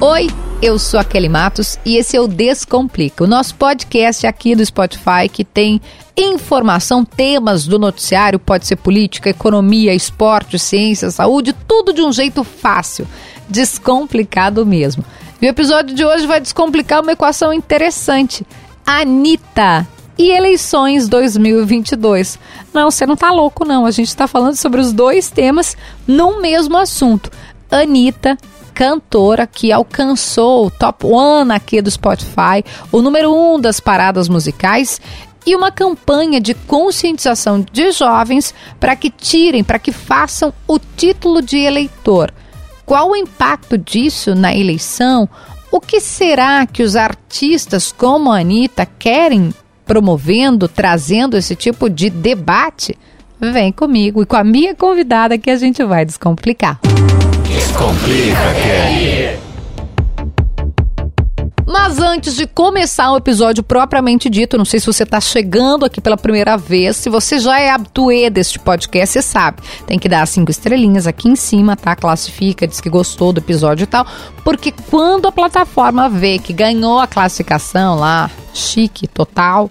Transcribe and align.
Oi, 0.00 0.28
eu 0.62 0.78
sou 0.78 1.00
a 1.00 1.02
Kelly 1.02 1.28
Matos 1.28 1.76
e 1.84 1.96
esse 1.96 2.16
é 2.16 2.20
o 2.20 2.28
Descomplica, 2.28 3.24
o 3.24 3.26
nosso 3.26 3.56
podcast 3.56 4.28
aqui 4.28 4.54
do 4.54 4.64
Spotify 4.64 5.28
que 5.28 5.44
tem 5.44 5.80
informação, 6.16 7.04
temas 7.04 7.66
do 7.66 7.80
noticiário, 7.80 8.38
pode 8.38 8.64
ser 8.64 8.76
política, 8.76 9.28
economia, 9.28 9.92
esporte, 9.92 10.56
ciência, 10.56 11.10
saúde, 11.10 11.52
tudo 11.66 11.92
de 11.92 12.00
um 12.00 12.12
jeito 12.12 12.44
fácil, 12.44 13.08
descomplicado 13.48 14.64
mesmo. 14.64 15.04
E 15.42 15.46
o 15.46 15.50
episódio 15.50 15.92
de 15.92 16.04
hoje 16.04 16.28
vai 16.28 16.40
descomplicar 16.40 17.02
uma 17.02 17.12
equação 17.12 17.52
interessante. 17.52 18.46
Anitta 18.86 19.84
e 20.16 20.30
eleições 20.30 21.08
2022. 21.08 22.38
Não, 22.72 22.88
você 22.88 23.04
não 23.04 23.16
tá 23.16 23.32
louco 23.32 23.64
não, 23.64 23.84
a 23.84 23.90
gente 23.90 24.08
está 24.08 24.28
falando 24.28 24.54
sobre 24.54 24.80
os 24.80 24.92
dois 24.92 25.28
temas 25.28 25.76
no 26.06 26.40
mesmo 26.40 26.78
assunto. 26.78 27.32
Anitta 27.68 28.38
cantora 28.78 29.44
que 29.44 29.72
alcançou 29.72 30.66
o 30.66 30.70
top 30.70 31.04
one 31.04 31.50
aqui 31.50 31.82
do 31.82 31.90
Spotify, 31.90 32.64
o 32.92 33.02
número 33.02 33.34
um 33.34 33.60
das 33.60 33.80
paradas 33.80 34.28
musicais 34.28 35.00
e 35.44 35.56
uma 35.56 35.72
campanha 35.72 36.40
de 36.40 36.54
conscientização 36.54 37.66
de 37.72 37.90
jovens 37.90 38.54
para 38.78 38.94
que 38.94 39.10
tirem, 39.10 39.64
para 39.64 39.80
que 39.80 39.90
façam 39.90 40.54
o 40.68 40.78
título 40.78 41.42
de 41.42 41.58
eleitor. 41.58 42.32
Qual 42.86 43.10
o 43.10 43.16
impacto 43.16 43.76
disso 43.76 44.36
na 44.36 44.54
eleição? 44.54 45.28
O 45.72 45.80
que 45.80 46.00
será 46.00 46.64
que 46.64 46.84
os 46.84 46.94
artistas 46.94 47.90
como 47.90 48.30
a 48.30 48.38
Anitta 48.38 48.86
querem 48.86 49.52
promovendo, 49.84 50.68
trazendo 50.68 51.36
esse 51.36 51.56
tipo 51.56 51.90
de 51.90 52.08
debate? 52.10 52.96
Vem 53.40 53.72
comigo 53.72 54.22
e 54.22 54.26
com 54.26 54.36
a 54.36 54.44
minha 54.44 54.72
convidada 54.72 55.36
que 55.36 55.50
a 55.50 55.56
gente 55.56 55.82
vai 55.82 56.04
descomplicar. 56.04 56.78
Descomplica, 57.48 58.54
Kelly. 58.62 59.38
Mas 61.66 61.98
antes 61.98 62.36
de 62.36 62.46
começar 62.46 63.10
o 63.12 63.16
episódio 63.16 63.62
propriamente 63.62 64.28
dito, 64.28 64.58
não 64.58 64.64
sei 64.64 64.80
se 64.80 64.86
você 64.86 65.02
está 65.02 65.20
chegando 65.20 65.84
aqui 65.84 66.00
pela 66.00 66.16
primeira 66.16 66.56
vez, 66.56 66.96
se 66.96 67.08
você 67.08 67.38
já 67.38 67.58
é 67.58 67.70
habituê 67.70 68.28
deste 68.28 68.58
podcast, 68.58 69.14
você 69.14 69.22
sabe, 69.22 69.62
tem 69.86 69.98
que 69.98 70.08
dar 70.08 70.26
cinco 70.26 70.50
estrelinhas 70.50 71.06
aqui 71.06 71.28
em 71.28 71.36
cima, 71.36 71.76
tá? 71.76 71.96
Classifica, 71.96 72.66
diz 72.66 72.80
que 72.80 72.90
gostou 72.90 73.32
do 73.32 73.40
episódio 73.40 73.84
e 73.84 73.86
tal, 73.86 74.06
porque 74.44 74.72
quando 74.90 75.26
a 75.26 75.32
plataforma 75.32 76.08
vê 76.08 76.38
que 76.38 76.52
ganhou 76.52 76.98
a 76.98 77.06
classificação 77.06 77.96
lá, 77.96 78.30
chique, 78.58 79.06
total, 79.06 79.70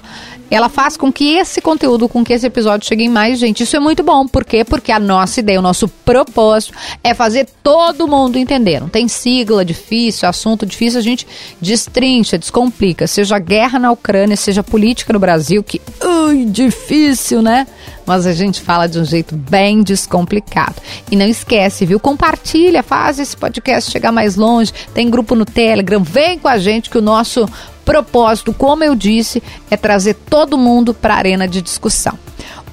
ela 0.49 0.69
faz 0.69 0.95
com 0.95 1.11
que 1.11 1.35
esse 1.35 1.59
conteúdo, 1.61 2.07
com 2.07 2.23
que 2.23 2.31
esse 2.31 2.47
episódio 2.47 2.87
chegue 2.87 3.03
em 3.03 3.09
mais 3.09 3.37
gente. 3.37 3.63
Isso 3.63 3.75
é 3.75 3.79
muito 3.79 4.01
bom. 4.01 4.27
Por 4.27 4.45
quê? 4.45 4.63
Porque 4.63 4.91
a 4.91 4.99
nossa 4.99 5.39
ideia, 5.39 5.59
o 5.59 5.61
nosso 5.61 5.87
propósito 5.87 6.73
é 7.03 7.13
fazer 7.13 7.47
todo 7.61 8.07
mundo 8.07 8.37
entender. 8.37 8.79
Não 8.79 8.87
tem 8.87 9.07
sigla 9.07 9.65
difícil, 9.65 10.27
assunto 10.27 10.65
difícil, 10.65 10.99
a 10.99 11.03
gente 11.03 11.27
destrincha, 11.61 12.37
descomplica. 12.37 13.07
Seja 13.07 13.37
guerra 13.39 13.77
na 13.77 13.91
Ucrânia, 13.91 14.37
seja 14.37 14.63
política 14.63 15.11
no 15.11 15.19
Brasil, 15.19 15.61
que 15.61 15.81
ui, 16.03 16.45
difícil, 16.45 17.41
né? 17.41 17.67
Mas 18.05 18.25
a 18.25 18.31
gente 18.31 18.61
fala 18.61 18.87
de 18.87 18.99
um 18.99 19.05
jeito 19.05 19.35
bem 19.35 19.83
descomplicado. 19.83 20.75
E 21.11 21.15
não 21.15 21.25
esquece, 21.25 21.85
viu? 21.85 21.99
Compartilha, 21.99 22.81
faz 22.81 23.19
esse 23.19 23.35
podcast 23.35 23.91
chegar 23.91 24.13
mais 24.13 24.37
longe. 24.37 24.71
Tem 24.93 25.09
grupo 25.09 25.35
no 25.35 25.43
Telegram, 25.43 26.01
vem 26.01 26.39
com 26.39 26.47
a 26.47 26.57
gente 26.57 26.89
que 26.89 26.97
o 26.97 27.01
nosso 27.01 27.45
propósito, 27.87 28.53
como 28.53 28.83
eu 28.83 28.93
disse, 28.93 29.41
é 29.71 29.77
trazer 29.77 30.13
todo 30.13 30.57
mundo 30.57 30.93
para 30.93 31.13
a 31.13 31.17
arena 31.17 31.47
de 31.47 31.61
discussão. 31.61 32.19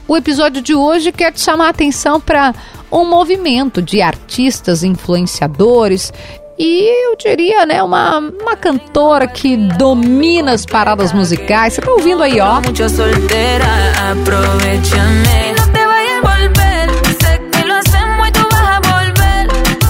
O 0.09 0.17
episódio 0.17 0.61
de 0.61 0.75
hoje 0.75 1.12
quer 1.12 1.33
te 1.33 1.41
chamar 1.41 1.69
a 1.69 1.71
atenção 1.71 2.21
para 2.21 2.53
um 2.91 3.09
movimento 3.09 3.81
de 3.81 4.03
artistas, 4.03 4.83
influenciadores 4.83 6.12
e 6.59 7.06
eu 7.06 7.17
diria, 7.17 7.65
né, 7.65 7.81
uma, 7.81 8.19
uma 8.19 8.56
cantora 8.56 9.29
que 9.29 9.56
domina 9.56 10.53
as 10.53 10.67
paradas 10.67 11.12
musicais. 11.12 11.75
Você 11.75 11.81
tá 11.81 11.93
ouvindo 11.93 12.23
aí, 12.23 12.41
ó? 12.41 12.61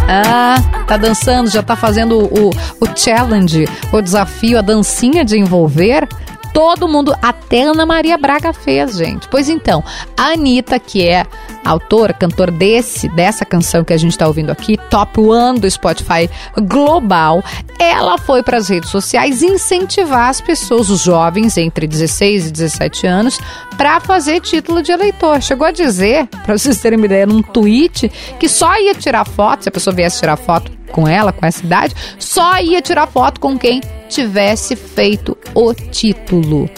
Ah, 0.07 0.57
tá 0.85 0.97
dançando, 0.97 1.51
já 1.51 1.63
tá 1.63 1.75
fazendo 1.75 2.19
o, 2.19 2.51
o 2.51 2.97
challenge, 2.97 3.67
o 3.93 4.01
desafio, 4.01 4.59
a 4.59 4.63
dancinha 4.63 5.25
de 5.25 5.39
envolver. 5.39 6.07
Todo 6.53 6.87
mundo, 6.87 7.15
até 7.21 7.63
Ana 7.65 7.85
Maria 7.85 8.17
Braga 8.17 8.53
fez, 8.53 8.97
gente. 8.97 9.29
Pois 9.29 9.49
então, 9.49 9.83
a 10.17 10.33
Anitta, 10.33 10.79
que 10.79 11.07
é 11.07 11.27
autora, 11.65 12.13
cantor 12.13 12.51
desse, 12.51 13.09
dessa 13.09 13.45
canção 13.45 13.85
que 13.85 13.93
a 13.93 13.97
gente 13.97 14.13
está 14.13 14.27
ouvindo 14.27 14.51
aqui, 14.51 14.77
Top 14.91 15.21
One 15.21 15.59
do 15.59 15.71
Spotify 15.71 16.29
Global, 16.57 17.43
ela 17.79 18.19
foi 18.19 18.43
para 18.43 18.59
as 18.59 18.69
redes 18.69 18.91
sociais 18.91 19.43
incentivar 19.43 20.29
as 20.29 20.41
pessoas, 20.41 20.91
os 20.91 21.03
jovens 21.03 21.57
entre 21.57 21.87
16 21.87 22.49
e 22.49 22.51
17 22.51 23.07
anos, 23.07 23.39
para 23.77 24.01
fazer 24.01 24.41
título 24.41 24.83
de 24.83 24.93
eleitor. 24.93 25.43
Chegou 25.43 25.67
a 25.67 25.73
dizer, 25.73 26.27
para 26.45 26.57
vocês 26.57 26.81
terem 26.81 26.99
uma 26.99 27.07
ideia, 27.07 27.27
num 27.27 27.43
tweet, 27.43 28.11
que 28.39 28.49
só 28.49 28.79
ia 28.79 28.95
tirar 28.95 29.25
foto, 29.25 29.65
se 29.65 29.69
a 29.69 29.73
pessoa 29.73 29.95
viesse 29.95 30.21
tirar 30.21 30.37
foto 30.37 30.71
com 30.91 31.09
ela, 31.09 31.33
com 31.33 31.45
essa 31.45 31.65
idade, 31.65 31.95
só 32.19 32.59
ia 32.61 32.81
tirar 32.81 33.07
foto 33.07 33.41
com 33.41 33.59
quem 33.59 33.81
tivesse 34.09 34.77
feito 34.77 35.37
o 35.55 35.75
título. 35.75 36.71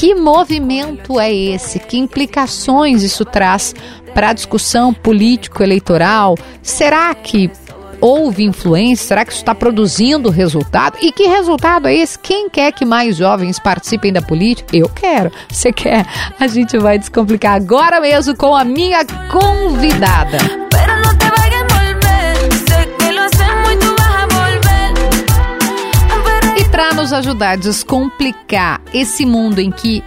Que 0.00 0.14
movimento 0.14 1.20
é 1.20 1.30
esse? 1.30 1.78
Que 1.78 1.98
implicações 1.98 3.02
isso 3.02 3.22
traz 3.22 3.74
para 4.14 4.30
a 4.30 4.32
discussão 4.32 4.94
político-eleitoral? 4.94 6.38
Será 6.62 7.14
que 7.14 7.50
houve 8.00 8.42
influência? 8.42 9.08
Será 9.08 9.26
que 9.26 9.32
isso 9.32 9.42
está 9.42 9.54
produzindo 9.54 10.30
resultado? 10.30 10.96
E 11.02 11.12
que 11.12 11.24
resultado 11.24 11.86
é 11.86 11.94
esse? 11.94 12.18
Quem 12.18 12.48
quer 12.48 12.72
que 12.72 12.86
mais 12.86 13.14
jovens 13.14 13.58
participem 13.58 14.10
da 14.10 14.22
política? 14.22 14.74
Eu 14.74 14.88
quero. 14.88 15.30
Você 15.50 15.70
quer? 15.70 16.06
A 16.40 16.46
gente 16.46 16.78
vai 16.78 16.98
descomplicar 16.98 17.56
agora 17.56 18.00
mesmo 18.00 18.34
com 18.34 18.56
a 18.56 18.64
minha 18.64 19.04
convidada. 19.30 20.59
Para 26.80 26.94
nos 26.94 27.12
ajudar 27.12 27.50
a 27.50 27.56
descomplicar 27.56 28.80
esse 28.94 29.26
mundo 29.26 29.58
em 29.58 29.70
que 29.70 30.02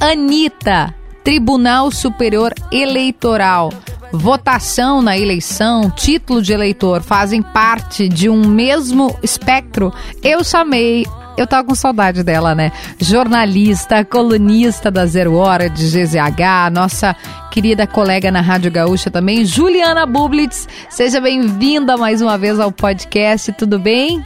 Anitta, 0.00 0.92
Tribunal 1.22 1.92
Superior 1.92 2.52
Eleitoral, 2.72 3.72
votação 4.10 5.00
na 5.00 5.16
eleição, 5.16 5.88
título 5.88 6.42
de 6.42 6.52
eleitor 6.52 7.00
fazem 7.00 7.40
parte 7.40 8.08
de 8.08 8.28
um 8.28 8.44
mesmo 8.44 9.16
espectro, 9.22 9.94
eu 10.20 10.42
chamei 10.42 11.06
eu 11.36 11.46
tava 11.46 11.68
com 11.68 11.74
saudade 11.74 12.24
dela, 12.24 12.54
né? 12.54 12.72
Jornalista, 12.98 14.02
colunista 14.04 14.90
da 14.90 15.06
Zero 15.06 15.36
Hora 15.36 15.68
de 15.68 15.86
GZH, 15.86 16.72
nossa 16.72 17.14
querida 17.52 17.86
colega 17.86 18.32
na 18.32 18.40
Rádio 18.40 18.72
Gaúcha 18.72 19.10
também, 19.10 19.44
Juliana 19.44 20.06
Bublitz. 20.06 20.66
Seja 20.88 21.20
bem-vinda 21.20 21.96
mais 21.96 22.20
uma 22.20 22.36
vez 22.36 22.58
ao 22.58 22.72
podcast, 22.72 23.52
tudo 23.52 23.78
bem? 23.78 24.22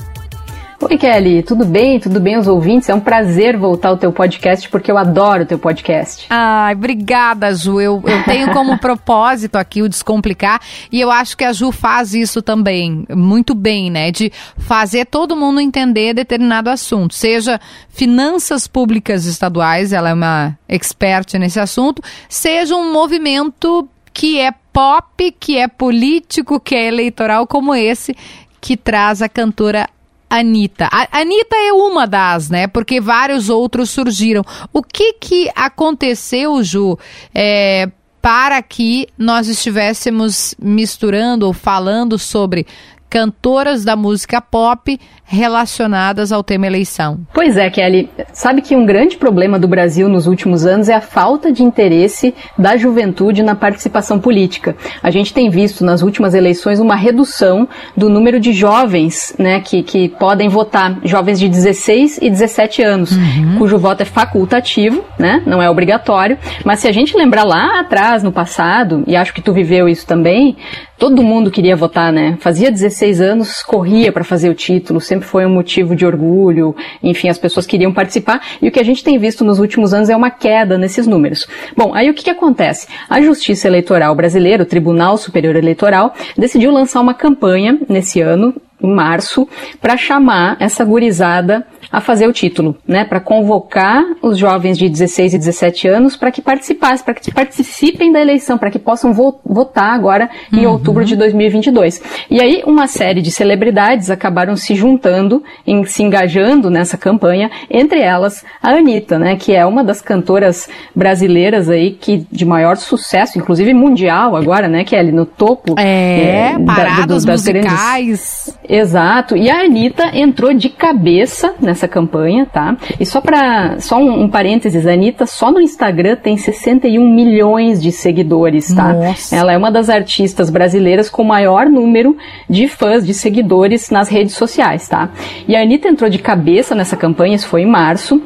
Oi, 0.83 0.97
Kelly, 0.97 1.43
tudo 1.43 1.67
bem? 1.67 2.01
Tudo 2.01 2.19
bem 2.19 2.39
os 2.39 2.49
ouvintes? 2.49 2.89
É 2.89 2.95
um 2.95 3.01
prazer 3.01 3.55
voltar 3.55 3.91
ao 3.91 3.99
teu 3.99 4.11
podcast 4.11 4.67
porque 4.71 4.91
eu 4.91 4.97
adoro 4.97 5.43
o 5.43 5.47
teu 5.47 5.59
podcast. 5.59 6.25
Ai, 6.31 6.73
obrigada, 6.73 7.55
Ju. 7.55 7.79
Eu, 7.79 8.03
eu 8.07 8.25
tenho 8.25 8.51
como 8.55 8.79
propósito 8.81 9.57
aqui 9.57 9.83
o 9.83 9.89
descomplicar 9.91 10.59
e 10.91 10.99
eu 10.99 11.11
acho 11.11 11.37
que 11.37 11.45
a 11.45 11.53
Ju 11.53 11.71
faz 11.71 12.15
isso 12.15 12.41
também 12.41 13.05
muito 13.15 13.55
bem, 13.55 13.91
né? 13.91 14.11
De 14.11 14.33
fazer 14.57 15.05
todo 15.05 15.37
mundo 15.37 15.61
entender 15.61 16.15
determinado 16.15 16.71
assunto, 16.71 17.15
seja 17.15 17.61
finanças 17.91 18.67
públicas 18.67 19.27
estaduais, 19.27 19.93
ela 19.93 20.09
é 20.09 20.15
uma 20.15 20.59
expert 20.67 21.35
nesse 21.35 21.61
assunto, 21.61 22.03
seja 22.27 22.75
um 22.75 22.91
movimento 22.91 23.87
que 24.15 24.41
é 24.41 24.51
pop, 24.73 25.31
que 25.39 25.59
é 25.59 25.69
político, 25.69 26.59
que 26.59 26.75
é 26.75 26.89
eleitoral 26.89 27.47
como 27.47 27.75
esse 27.75 28.17
que 28.62 28.79
traz 28.79 29.21
a 29.21 29.29
cantora 29.29 29.87
Anitta. 30.31 30.88
A 30.93 31.21
Anitta 31.21 31.56
é 31.56 31.73
uma 31.73 32.06
das, 32.06 32.49
né? 32.49 32.69
Porque 32.69 33.00
vários 33.00 33.49
outros 33.49 33.91
surgiram. 33.91 34.44
O 34.73 34.82
que 34.82 35.15
que 35.15 35.50
aconteceu, 35.56 36.62
Ju, 36.62 36.97
é, 37.35 37.91
para 38.23 38.62
que 38.62 39.09
nós 39.19 39.49
estivéssemos 39.49 40.55
misturando 40.62 41.47
ou 41.47 41.53
falando 41.53 42.17
sobre 42.19 42.67
cantoras 43.11 43.85
da 43.85 43.97
música 43.97 44.41
pop 44.41 44.99
relacionadas 45.31 46.32
ao 46.32 46.43
tema 46.43 46.67
eleição. 46.67 47.21
Pois 47.32 47.56
é, 47.56 47.71
Kelly. 47.71 48.11
Sabe 48.32 48.61
que 48.61 48.75
um 48.75 48.85
grande 48.85 49.17
problema 49.17 49.61
do 49.61 49.69
Brasil 49.69 50.09
nos 50.09 50.27
últimos 50.27 50.67
anos 50.67 50.88
é 50.88 50.94
a 50.94 51.00
falta 51.00 51.53
de 51.53 51.62
interesse 51.62 52.35
da 52.59 52.77
juventude 52.77 53.41
na 53.41 53.55
participação 53.55 54.19
política. 54.19 54.77
A 55.00 55.11
gente 55.11 55.32
tem 55.32 55.49
visto 55.49 55.85
nas 55.85 56.03
últimas 56.03 56.35
eleições 56.35 56.81
uma 56.81 56.97
redução 56.97 57.69
do 57.97 58.09
número 58.09 58.41
de 58.41 58.53
jovens 58.53 59.32
né, 59.38 59.61
que, 59.61 59.85
que 59.85 60.09
podem 60.09 60.49
votar, 60.49 60.99
jovens 61.05 61.38
de 61.38 61.49
16 61.49 62.19
e 62.21 62.29
17 62.29 62.83
anos, 62.83 63.12
uhum. 63.12 63.59
cujo 63.59 63.79
voto 63.79 64.03
é 64.03 64.05
facultativo, 64.05 65.05
né, 65.17 65.43
não 65.47 65.62
é 65.62 65.71
obrigatório. 65.71 66.37
Mas 66.65 66.81
se 66.81 66.88
a 66.88 66.93
gente 66.93 67.17
lembrar 67.17 67.44
lá 67.44 67.79
atrás, 67.79 68.25
no 68.25 68.33
passado, 68.33 69.05
e 69.06 69.15
acho 69.15 69.33
que 69.33 69.41
tu 69.41 69.53
viveu 69.53 69.88
isso 69.88 70.05
também, 70.05 70.56
todo 71.00 71.23
mundo 71.23 71.50
queria 71.50 71.75
votar, 71.75 72.12
né? 72.12 72.37
Fazia 72.41 72.71
16 72.71 73.23
anos, 73.23 73.62
corria 73.62 74.12
para 74.12 74.23
fazer 74.23 74.50
o 74.50 74.55
título, 74.55 75.00
sempre 75.00 75.19
foi 75.20 75.46
um 75.46 75.50
motivo 75.50 75.94
de 75.94 76.06
orgulho, 76.06 76.75
enfim, 77.02 77.28
as 77.28 77.38
pessoas 77.38 77.67
queriam 77.67 77.93
participar, 77.93 78.40
e 78.61 78.69
o 78.69 78.72
que 78.72 78.81
a 78.81 78.84
gente 78.84 79.05
tem 79.05 79.19
visto 79.19 79.44
nos 79.44 79.58
últimos 79.58 79.93
anos 79.93 80.08
é 80.08 80.17
uma 80.17 80.31
queda 80.31 80.78
nesses 80.78 81.06
números. 81.06 81.46
Bom, 81.76 81.94
aí 81.94 82.11
o 82.11 82.14
que, 82.14 82.25
que 82.25 82.31
acontece? 82.31 82.87
A 83.08 83.20
Justiça 83.20 83.69
Eleitoral 83.69 84.14
Brasileira, 84.14 84.62
o 84.62 84.67
Tribunal 84.67 85.17
Superior 85.17 85.56
Eleitoral, 85.56 86.14
decidiu 86.37 86.70
lançar 86.70 87.00
uma 87.00 87.14
campanha 87.14 87.78
nesse 87.88 88.20
ano, 88.20 88.55
em 88.82 88.93
março, 88.93 89.47
para 89.81 89.97
chamar 89.97 90.56
essa 90.61 90.85
gurizada 90.85 91.67
a 91.93 92.00
fazer 92.00 92.27
o 92.29 92.32
título, 92.32 92.77
né, 92.87 93.05
para 93.05 93.21
convocar 93.21 94.05
os 94.23 94.38
jovens 94.38 94.79
de 94.79 94.88
16 94.88 95.35
e 95.35 95.38
17 95.38 95.88
anos 95.88 96.17
para 96.17 96.31
que 96.31 96.41
participassem, 96.41 97.05
para 97.05 97.15
que 97.15 97.32
participem 97.32 98.12
da 98.12 98.21
eleição, 98.21 98.56
para 98.56 98.71
que 98.71 98.79
possam 98.79 99.12
vo 99.12 99.41
votar 99.44 99.93
agora 99.93 100.31
em 100.53 100.67
uhum. 100.67 100.73
outubro 100.73 101.05
de 101.05 101.17
2022. 101.17 102.00
E 102.31 102.41
aí 102.41 102.62
uma 102.65 102.87
série 102.87 103.21
de 103.21 103.31
celebridades 103.31 104.11
acabaram 104.11 104.56
se 104.56 104.75
juntando, 104.75 105.43
em, 105.67 105.85
se 105.85 106.03
engajando 106.03 106.71
nessa 106.71 106.97
campanha, 106.97 107.50
entre 107.69 108.00
elas 108.00 108.44
a 108.62 108.71
Anitta, 108.71 109.19
né, 109.19 109.37
que 109.37 109.53
é 109.55 109.67
uma 109.67 109.83
das 109.83 110.00
cantoras 110.00 110.69
brasileiras 110.94 111.69
aí 111.69 111.91
que 111.93 112.25
de 112.31 112.44
maior 112.44 112.76
sucesso, 112.76 113.38
inclusive 113.38 113.75
mundial 113.75 114.37
agora, 114.37 114.69
né, 114.69 114.85
que 114.85 114.94
é 114.94 115.00
ali 115.00 115.12
no 115.12 115.26
topo 115.26 115.75
é, 115.79 116.53
é 116.53 116.59
paradas 116.65 116.99
da, 116.99 117.06
do, 117.06 117.26
das 117.26 117.47
musicais. 117.47 118.55
Grandes... 118.55 118.59
Exato. 118.70 119.37
E 119.37 119.50
a 119.50 119.62
Anitta 119.62 120.17
entrou 120.17 120.55
de 120.55 120.69
cabeça 120.69 121.55
nessa 121.61 121.81
essa 121.81 121.88
campanha, 121.88 122.46
tá? 122.46 122.76
E 122.99 123.06
só 123.06 123.20
para 123.20 123.81
só 123.81 123.96
um, 123.96 124.25
um, 124.25 124.28
parênteses, 124.28 124.87
a 124.87 124.93
Anitta 124.93 125.25
só 125.25 125.50
no 125.50 125.61
Instagram 125.61 126.17
tem 126.17 126.37
61 126.37 127.08
milhões 127.08 127.82
de 127.82 127.90
seguidores, 127.90 128.75
tá? 128.75 128.93
Nossa. 128.93 129.34
Ela 129.34 129.52
é 129.52 129.56
uma 129.56 129.70
das 129.70 129.88
artistas 129.88 130.50
brasileiras 130.50 131.08
com 131.08 131.25
maior 131.25 131.67
número 131.67 132.17
de 132.49 132.69
fãs, 132.69 133.06
de 133.06 133.14
seguidores 133.14 133.90
nas 133.90 134.08
redes 134.08 134.34
sociais, 134.34 134.87
tá? 134.87 135.11
E 135.49 135.56
a 135.56 135.62
Anitta 135.62 135.88
entrou 135.88 136.11
de 136.11 136.19
cabeça 136.19 136.75
nessa 136.75 136.96
campanha, 136.96 137.37
isso 137.37 137.49
foi 137.49 137.62
em 137.62 137.66
março. 137.66 138.23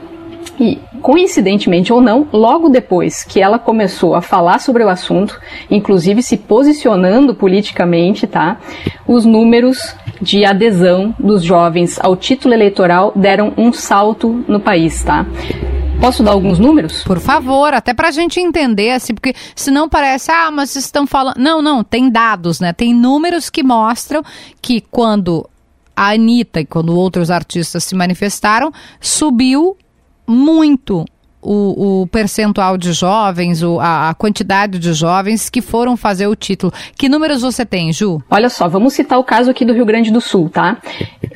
E, 0.58 0.78
coincidentemente 1.04 1.92
ou 1.92 2.00
não, 2.00 2.26
logo 2.32 2.70
depois 2.70 3.22
que 3.24 3.38
ela 3.38 3.58
começou 3.58 4.14
a 4.14 4.22
falar 4.22 4.58
sobre 4.58 4.82
o 4.82 4.88
assunto, 4.88 5.38
inclusive 5.70 6.22
se 6.22 6.38
posicionando 6.38 7.34
politicamente, 7.34 8.26
tá? 8.26 8.58
Os 9.06 9.26
números 9.26 9.94
de 10.22 10.46
adesão 10.46 11.14
dos 11.18 11.44
jovens 11.44 12.00
ao 12.00 12.16
título 12.16 12.54
eleitoral 12.54 13.12
deram 13.14 13.52
um 13.58 13.70
salto 13.70 14.42
no 14.48 14.58
país, 14.58 15.04
tá? 15.04 15.26
Posso 16.00 16.22
dar 16.22 16.30
alguns 16.30 16.58
números? 16.58 17.04
Por 17.04 17.20
favor, 17.20 17.74
até 17.74 17.92
pra 17.92 18.10
gente 18.10 18.40
entender, 18.40 18.92
assim, 18.92 19.12
porque 19.12 19.34
senão 19.54 19.90
parece, 19.90 20.30
ah, 20.30 20.50
mas 20.50 20.74
estão 20.74 21.06
falando. 21.06 21.36
Não, 21.36 21.60
não, 21.60 21.84
tem 21.84 22.08
dados, 22.08 22.60
né? 22.60 22.72
Tem 22.72 22.94
números 22.94 23.50
que 23.50 23.62
mostram 23.62 24.22
que 24.62 24.80
quando 24.90 25.46
a 25.94 26.12
Anitta 26.12 26.62
e 26.62 26.64
quando 26.64 26.96
outros 26.96 27.30
artistas 27.30 27.84
se 27.84 27.94
manifestaram, 27.94 28.72
subiu 28.98 29.76
muito 30.26 31.04
o, 31.44 32.02
o, 32.02 32.06
percentual 32.06 32.78
de 32.78 32.92
jovens, 32.92 33.62
o, 33.62 33.78
a, 33.78 34.08
a, 34.08 34.14
quantidade 34.14 34.78
de 34.78 34.94
jovens 34.94 35.50
que 35.50 35.60
foram 35.60 35.94
fazer 35.96 36.26
o 36.26 36.34
título. 36.34 36.72
Que 36.96 37.08
números 37.08 37.42
você 37.42 37.66
tem, 37.66 37.92
Ju? 37.92 38.22
Olha 38.30 38.48
só, 38.48 38.66
vamos 38.66 38.94
citar 38.94 39.18
o 39.18 39.24
caso 39.24 39.50
aqui 39.50 39.62
do 39.64 39.74
Rio 39.74 39.84
Grande 39.84 40.10
do 40.10 40.22
Sul, 40.22 40.48
tá? 40.48 40.78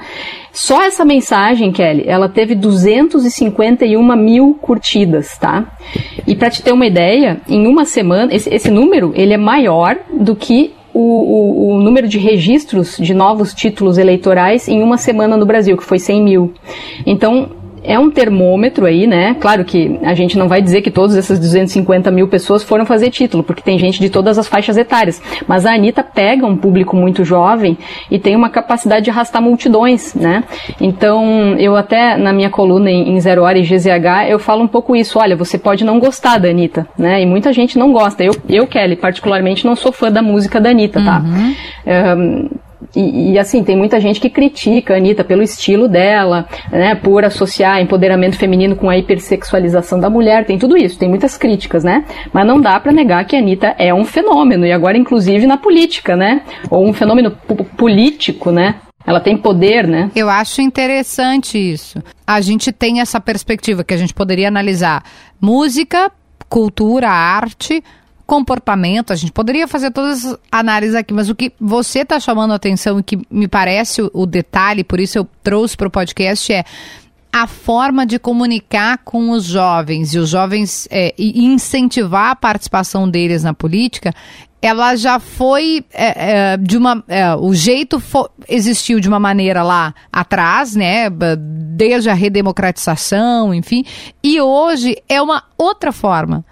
Só 0.51 0.81
essa 0.83 1.03
mensagem, 1.03 1.71
Kelly, 1.71 2.05
ela 2.07 2.29
teve 2.29 2.55
251 2.55 4.15
mil 4.15 4.57
curtidas, 4.61 5.37
tá? 5.37 5.65
E 6.25 6.33
para 6.33 6.49
te 6.49 6.61
ter 6.63 6.71
uma 6.71 6.85
ideia, 6.85 7.41
em 7.47 7.67
uma 7.67 7.83
semana, 7.83 8.33
esse, 8.33 8.53
esse 8.53 8.71
número 8.71 9.11
ele 9.15 9.33
é 9.33 9.37
maior 9.37 9.97
do 10.13 10.33
que 10.33 10.73
o, 10.93 10.99
o, 10.99 11.75
o, 11.75 11.81
número 11.81 12.07
de 12.07 12.17
registros 12.17 12.95
de 12.97 13.13
novos 13.13 13.53
títulos 13.53 13.97
eleitorais 13.97 14.69
em 14.69 14.81
uma 14.81 14.97
semana 14.97 15.35
no 15.35 15.45
Brasil, 15.45 15.75
que 15.75 15.83
foi 15.83 15.99
100 15.99 16.23
mil. 16.23 16.53
Então, 17.05 17.49
é 17.85 17.97
um 17.99 18.09
termômetro 18.09 18.85
aí, 18.85 19.07
né? 19.07 19.35
Claro 19.39 19.63
que 19.63 19.99
a 20.03 20.13
gente 20.13 20.37
não 20.37 20.47
vai 20.47 20.61
dizer 20.61 20.81
que 20.81 20.91
todas 20.91 21.15
essas 21.15 21.39
250 21.39 22.09
mil 22.11 22.27
pessoas 22.27 22.63
foram 22.63 22.85
fazer 22.85 23.09
título, 23.09 23.43
porque 23.43 23.61
tem 23.61 23.77
gente 23.77 23.99
de 23.99 24.09
todas 24.09 24.37
as 24.37 24.47
faixas 24.47 24.77
etárias. 24.77 25.21
Mas 25.47 25.65
a 25.65 25.73
Anitta 25.73 26.03
pega 26.03 26.45
um 26.45 26.57
público 26.57 26.95
muito 26.95 27.23
jovem 27.23 27.77
e 28.09 28.19
tem 28.19 28.35
uma 28.35 28.49
capacidade 28.49 29.05
de 29.05 29.09
arrastar 29.09 29.41
multidões, 29.41 30.13
né? 30.13 30.43
Então, 30.79 31.55
eu 31.57 31.75
até 31.75 32.17
na 32.17 32.33
minha 32.33 32.49
coluna 32.49 32.89
em 32.89 33.19
Zero 33.19 33.43
Hora 33.43 33.57
e 33.57 33.63
GZH, 33.63 34.29
eu 34.29 34.39
falo 34.39 34.63
um 34.63 34.67
pouco 34.67 34.95
isso. 34.95 35.19
Olha, 35.19 35.35
você 35.35 35.57
pode 35.57 35.83
não 35.83 35.99
gostar 35.99 36.39
da 36.39 36.49
Anitta, 36.49 36.87
né? 36.97 37.21
E 37.21 37.25
muita 37.25 37.53
gente 37.53 37.77
não 37.77 37.91
gosta. 37.91 38.23
Eu, 38.23 38.35
eu 38.49 38.67
Kelly, 38.67 38.95
particularmente, 38.95 39.65
não 39.65 39.75
sou 39.75 39.91
fã 39.91 40.11
da 40.11 40.21
música 40.21 40.59
da 40.59 40.69
Anitta, 40.69 41.01
tá? 41.03 41.23
Uhum. 41.23 41.55
Um, 42.17 42.49
e, 42.95 43.33
e, 43.33 43.39
assim, 43.39 43.63
tem 43.63 43.75
muita 43.75 43.99
gente 43.99 44.19
que 44.19 44.29
critica 44.29 44.93
a 44.93 44.97
Anitta 44.97 45.23
pelo 45.23 45.43
estilo 45.43 45.87
dela, 45.87 46.47
né, 46.71 46.95
por 46.95 47.25
associar 47.25 47.81
empoderamento 47.81 48.37
feminino 48.37 48.75
com 48.75 48.89
a 48.89 48.97
hipersexualização 48.97 49.99
da 49.99 50.09
mulher, 50.09 50.45
tem 50.45 50.57
tudo 50.57 50.77
isso, 50.77 50.97
tem 50.97 51.09
muitas 51.09 51.37
críticas, 51.37 51.83
né? 51.83 52.05
Mas 52.31 52.47
não 52.47 52.59
dá 52.59 52.79
para 52.79 52.91
negar 52.91 53.25
que 53.25 53.35
a 53.35 53.39
Anitta 53.39 53.75
é 53.77 53.93
um 53.93 54.05
fenômeno, 54.05 54.65
e 54.65 54.71
agora 54.71 54.97
inclusive 54.97 55.45
na 55.45 55.57
política, 55.57 56.15
né? 56.15 56.41
Ou 56.69 56.87
um 56.87 56.93
fenômeno 56.93 57.31
político, 57.77 58.51
né? 58.51 58.75
Ela 59.05 59.19
tem 59.19 59.37
poder, 59.37 59.87
né? 59.87 60.09
Eu 60.15 60.29
acho 60.29 60.61
interessante 60.61 61.57
isso. 61.57 62.01
A 62.25 62.41
gente 62.41 62.71
tem 62.71 63.01
essa 63.01 63.19
perspectiva 63.19 63.83
que 63.83 63.93
a 63.93 63.97
gente 63.97 64.13
poderia 64.13 64.47
analisar 64.47 65.03
música, 65.39 66.11
cultura, 66.49 67.09
arte, 67.09 67.83
comportamento, 68.25 69.13
a 69.13 69.15
gente 69.15 69.31
poderia 69.31 69.67
fazer 69.67 69.91
todas 69.91 70.25
as 70.25 70.37
análises 70.51 70.95
aqui, 70.95 71.13
mas 71.13 71.29
o 71.29 71.35
que 71.35 71.53
você 71.59 71.99
está 71.99 72.19
chamando 72.19 72.51
a 72.51 72.55
atenção 72.55 72.99
e 72.99 73.03
que 73.03 73.19
me 73.29 73.47
parece 73.47 74.01
o, 74.01 74.11
o 74.13 74.25
detalhe, 74.25 74.83
por 74.83 74.99
isso 74.99 75.17
eu 75.17 75.27
trouxe 75.43 75.77
para 75.77 75.87
o 75.87 75.91
podcast, 75.91 76.51
é 76.51 76.63
a 77.31 77.47
forma 77.47 78.05
de 78.05 78.17
comunicar 78.17 78.99
com 78.99 79.31
os 79.31 79.43
jovens 79.43 80.13
e 80.13 80.17
os 80.17 80.29
jovens 80.29 80.87
é, 80.89 81.13
e 81.17 81.45
incentivar 81.45 82.31
a 82.31 82.35
participação 82.35 83.09
deles 83.09 83.43
na 83.43 83.53
política, 83.53 84.13
ela 84.61 84.95
já 84.95 85.19
foi 85.19 85.85
é, 85.93 86.53
é, 86.53 86.57
de 86.57 86.77
uma. 86.77 87.03
É, 87.07 87.35
o 87.35 87.53
jeito 87.53 88.01
existiu 88.47 88.99
de 88.99 89.07
uma 89.07 89.19
maneira 89.19 89.61
lá 89.61 89.93
atrás, 90.11 90.75
né? 90.75 91.07
Desde 91.09 92.09
a 92.09 92.13
redemocratização, 92.13 93.53
enfim, 93.53 93.83
e 94.23 94.41
hoje 94.41 94.95
é 95.07 95.21
uma 95.21 95.43
outra 95.57 95.91
forma. 95.91 96.43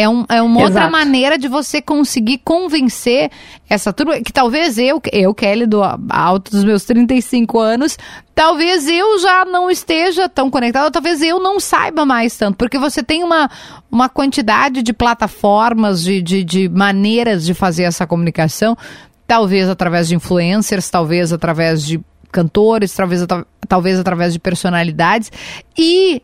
É, 0.00 0.08
um, 0.08 0.24
é 0.28 0.40
uma 0.40 0.62
outra 0.62 0.88
maneira 0.88 1.36
de 1.36 1.48
você 1.48 1.82
conseguir 1.82 2.38
convencer 2.44 3.32
essa 3.68 3.92
turma, 3.92 4.20
que 4.20 4.32
talvez 4.32 4.78
eu, 4.78 5.02
eu, 5.12 5.34
Kelly, 5.34 5.66
do 5.66 5.80
alto 6.08 6.52
dos 6.52 6.62
meus 6.62 6.84
35 6.84 7.58
anos, 7.58 7.98
talvez 8.32 8.88
eu 8.88 9.18
já 9.18 9.44
não 9.44 9.68
esteja 9.68 10.28
tão 10.28 10.52
conectada, 10.52 10.88
talvez 10.88 11.20
eu 11.20 11.40
não 11.40 11.58
saiba 11.58 12.06
mais 12.06 12.36
tanto, 12.36 12.56
porque 12.56 12.78
você 12.78 13.02
tem 13.02 13.24
uma, 13.24 13.50
uma 13.90 14.08
quantidade 14.08 14.84
de 14.84 14.92
plataformas, 14.92 16.04
de, 16.04 16.22
de, 16.22 16.44
de 16.44 16.68
maneiras 16.68 17.44
de 17.44 17.52
fazer 17.52 17.82
essa 17.82 18.06
comunicação, 18.06 18.78
talvez 19.26 19.68
através 19.68 20.06
de 20.06 20.14
influencers, 20.14 20.88
talvez 20.88 21.32
através 21.32 21.84
de 21.84 22.00
cantores, 22.30 22.94
talvez, 22.94 23.26
talvez 23.66 23.98
através 23.98 24.32
de 24.32 24.38
personalidades, 24.38 25.32
e 25.76 26.22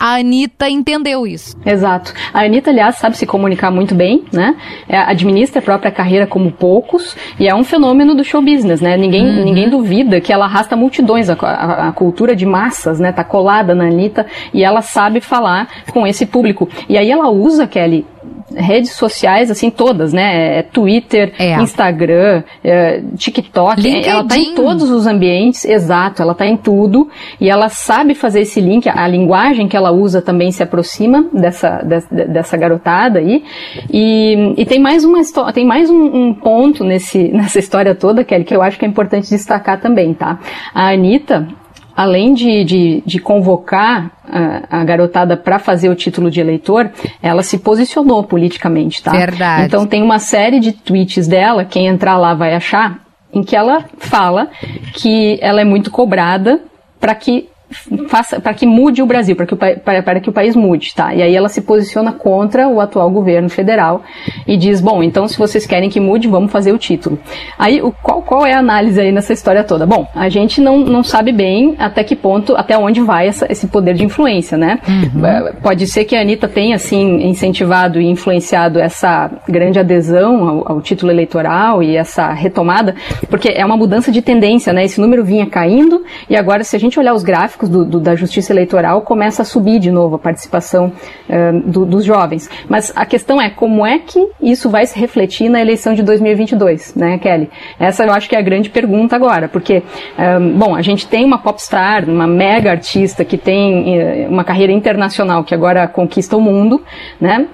a 0.00 0.14
Anitta 0.14 0.66
entendeu 0.66 1.26
isso. 1.26 1.54
Exato. 1.64 2.14
A 2.32 2.40
Anitta, 2.40 2.70
aliás, 2.70 2.96
sabe 2.96 3.18
se 3.18 3.26
comunicar 3.26 3.70
muito 3.70 3.94
bem, 3.94 4.24
né? 4.32 4.56
É, 4.88 4.96
administra 4.96 5.58
a 5.58 5.62
própria 5.62 5.90
carreira 5.90 6.26
como 6.26 6.50
poucos 6.50 7.14
e 7.38 7.46
é 7.46 7.54
um 7.54 7.62
fenômeno 7.62 8.14
do 8.14 8.24
show 8.24 8.40
business, 8.40 8.80
né? 8.80 8.96
Ninguém, 8.96 9.26
uhum. 9.26 9.44
ninguém 9.44 9.68
duvida 9.68 10.18
que 10.18 10.32
ela 10.32 10.46
arrasta 10.46 10.74
multidões, 10.74 11.28
a, 11.28 11.34
a, 11.34 11.88
a, 11.88 11.92
cultura 11.92 12.34
de 12.34 12.46
massas, 12.46 12.98
né? 12.98 13.12
Tá 13.12 13.22
colada 13.22 13.74
na 13.74 13.84
Anitta 13.84 14.24
e 14.54 14.64
ela 14.64 14.80
sabe 14.80 15.20
falar 15.20 15.68
com 15.92 16.06
esse 16.06 16.24
público. 16.24 16.66
E 16.88 16.96
aí 16.96 17.10
ela 17.10 17.28
usa, 17.28 17.66
Kelly, 17.66 18.06
redes 18.54 18.92
sociais, 18.92 19.50
assim, 19.50 19.70
todas, 19.70 20.12
né? 20.12 20.58
É 20.58 20.62
Twitter, 20.62 21.32
é. 21.38 21.60
Instagram, 21.60 22.42
é, 22.62 23.02
TikTok. 23.16 23.80
LinkedIn. 23.80 24.08
Ela 24.08 24.24
tá 24.24 24.38
em 24.38 24.54
todos 24.54 24.90
os 24.90 25.06
ambientes, 25.06 25.64
exato, 25.64 26.22
ela 26.22 26.34
tá 26.34 26.46
em 26.46 26.56
tudo. 26.56 27.08
E 27.40 27.48
ela 27.48 27.68
sabe 27.68 28.14
fazer 28.14 28.40
esse 28.40 28.60
link, 28.60 28.88
a 28.88 29.06
linguagem 29.06 29.68
que 29.68 29.76
ela 29.76 29.90
usa 29.90 30.20
também 30.20 30.50
se 30.50 30.62
aproxima 30.62 31.26
dessa, 31.32 31.82
dessa 32.28 32.56
garotada 32.56 33.18
aí. 33.18 33.44
E, 33.92 34.54
e 34.56 34.64
tem 34.66 34.78
mais 34.78 35.04
uma 35.04 35.20
história, 35.20 35.52
tem 35.52 35.66
mais 35.66 35.90
um, 35.90 36.28
um, 36.28 36.34
ponto 36.34 36.84
nesse, 36.84 37.28
nessa 37.32 37.58
história 37.58 37.94
toda, 37.94 38.24
Kelly, 38.24 38.44
que 38.44 38.54
eu 38.54 38.62
acho 38.62 38.78
que 38.78 38.84
é 38.84 38.88
importante 38.88 39.30
destacar 39.30 39.80
também, 39.80 40.14
tá? 40.14 40.38
A 40.74 40.90
Anitta, 40.90 41.48
além 41.96 42.34
de, 42.34 42.64
de, 42.64 43.02
de 43.04 43.18
convocar 43.18 44.10
a, 44.24 44.80
a 44.80 44.84
garotada 44.84 45.36
para 45.36 45.58
fazer 45.58 45.88
o 45.88 45.94
título 45.94 46.30
de 46.30 46.40
eleitor, 46.40 46.90
ela 47.22 47.42
se 47.42 47.58
posicionou 47.58 48.22
politicamente, 48.24 49.02
tá? 49.02 49.12
Verdade. 49.12 49.66
Então 49.66 49.86
tem 49.86 50.02
uma 50.02 50.18
série 50.18 50.60
de 50.60 50.72
tweets 50.72 51.26
dela, 51.26 51.64
quem 51.64 51.86
entrar 51.86 52.16
lá 52.16 52.34
vai 52.34 52.54
achar, 52.54 52.98
em 53.32 53.42
que 53.42 53.54
ela 53.54 53.84
fala 53.98 54.48
que 54.94 55.38
ela 55.40 55.60
é 55.60 55.64
muito 55.64 55.90
cobrada 55.90 56.60
para 57.00 57.14
que 57.14 57.48
faça 58.08 58.40
para 58.40 58.52
que 58.52 58.66
mude 58.66 59.02
o 59.02 59.06
Brasil, 59.06 59.36
para 59.36 59.46
que 59.46 59.54
o, 59.54 59.56
para, 59.56 60.02
para 60.02 60.20
que 60.20 60.28
o 60.28 60.32
país 60.32 60.56
mude, 60.56 60.94
tá? 60.94 61.14
E 61.14 61.22
aí 61.22 61.34
ela 61.34 61.48
se 61.48 61.60
posiciona 61.60 62.12
contra 62.12 62.68
o 62.68 62.80
atual 62.80 63.10
governo 63.10 63.48
federal 63.48 64.02
e 64.46 64.56
diz, 64.56 64.80
bom, 64.80 65.02
então 65.02 65.28
se 65.28 65.38
vocês 65.38 65.66
querem 65.66 65.88
que 65.88 66.00
mude, 66.00 66.26
vamos 66.28 66.50
fazer 66.50 66.72
o 66.72 66.78
título. 66.78 67.18
Aí 67.58 67.80
o, 67.80 67.92
qual, 67.92 68.22
qual 68.22 68.46
é 68.46 68.54
a 68.54 68.58
análise 68.58 69.00
aí 69.00 69.12
nessa 69.12 69.32
história 69.32 69.62
toda? 69.62 69.86
Bom, 69.86 70.06
a 70.14 70.28
gente 70.28 70.60
não, 70.60 70.78
não 70.78 71.02
sabe 71.02 71.32
bem 71.32 71.76
até 71.78 72.02
que 72.02 72.16
ponto, 72.16 72.56
até 72.56 72.76
onde 72.76 73.00
vai 73.00 73.28
essa, 73.28 73.46
esse 73.50 73.68
poder 73.68 73.94
de 73.94 74.04
influência, 74.04 74.58
né? 74.58 74.80
Uhum. 74.88 75.24
É, 75.24 75.52
pode 75.52 75.86
ser 75.86 76.04
que 76.04 76.16
a 76.16 76.20
Anitta 76.20 76.48
tenha, 76.48 76.76
assim, 76.76 77.24
incentivado 77.26 78.00
e 78.00 78.06
influenciado 78.06 78.78
essa 78.78 79.30
grande 79.48 79.78
adesão 79.78 80.48
ao, 80.48 80.72
ao 80.72 80.80
título 80.80 81.12
eleitoral 81.12 81.82
e 81.82 81.96
essa 81.96 82.32
retomada, 82.32 82.94
porque 83.28 83.48
é 83.48 83.64
uma 83.64 83.76
mudança 83.76 84.10
de 84.10 84.20
tendência, 84.22 84.72
né? 84.72 84.84
Esse 84.84 85.00
número 85.00 85.24
vinha 85.24 85.46
caindo 85.46 86.04
e 86.28 86.36
agora, 86.36 86.64
se 86.64 86.74
a 86.74 86.78
gente 86.78 86.98
olhar 86.98 87.14
os 87.14 87.22
gráficos 87.22 87.59
do, 87.68 87.84
do, 87.84 88.00
da 88.00 88.14
justiça 88.14 88.52
eleitoral 88.52 89.02
começa 89.02 89.42
a 89.42 89.44
subir 89.44 89.78
de 89.78 89.90
novo 89.90 90.16
a 90.16 90.18
participação 90.18 90.92
uh, 91.28 91.60
do, 91.70 91.84
dos 91.84 92.04
jovens. 92.04 92.48
Mas 92.68 92.92
a 92.94 93.04
questão 93.04 93.40
é 93.40 93.50
como 93.50 93.84
é 93.84 93.98
que 93.98 94.28
isso 94.40 94.70
vai 94.70 94.86
se 94.86 94.98
refletir 94.98 95.48
na 95.48 95.60
eleição 95.60 95.94
de 95.94 96.02
2022, 96.02 96.94
né, 96.94 97.18
Kelly? 97.18 97.50
Essa 97.78 98.04
eu 98.04 98.12
acho 98.12 98.28
que 98.28 98.36
é 98.36 98.38
a 98.38 98.42
grande 98.42 98.70
pergunta 98.70 99.16
agora, 99.16 99.48
porque, 99.48 99.82
um, 100.18 100.58
bom, 100.58 100.74
a 100.74 100.82
gente 100.82 101.06
tem 101.06 101.24
uma 101.24 101.38
popstar, 101.38 102.08
uma 102.08 102.26
mega 102.26 102.70
artista 102.70 103.24
que 103.24 103.36
tem 103.36 104.26
uma 104.28 104.44
carreira 104.44 104.72
internacional 104.72 105.44
que 105.44 105.54
agora 105.54 105.86
conquista 105.88 106.36
o 106.36 106.40
mundo, 106.40 106.82
né, 107.20 107.46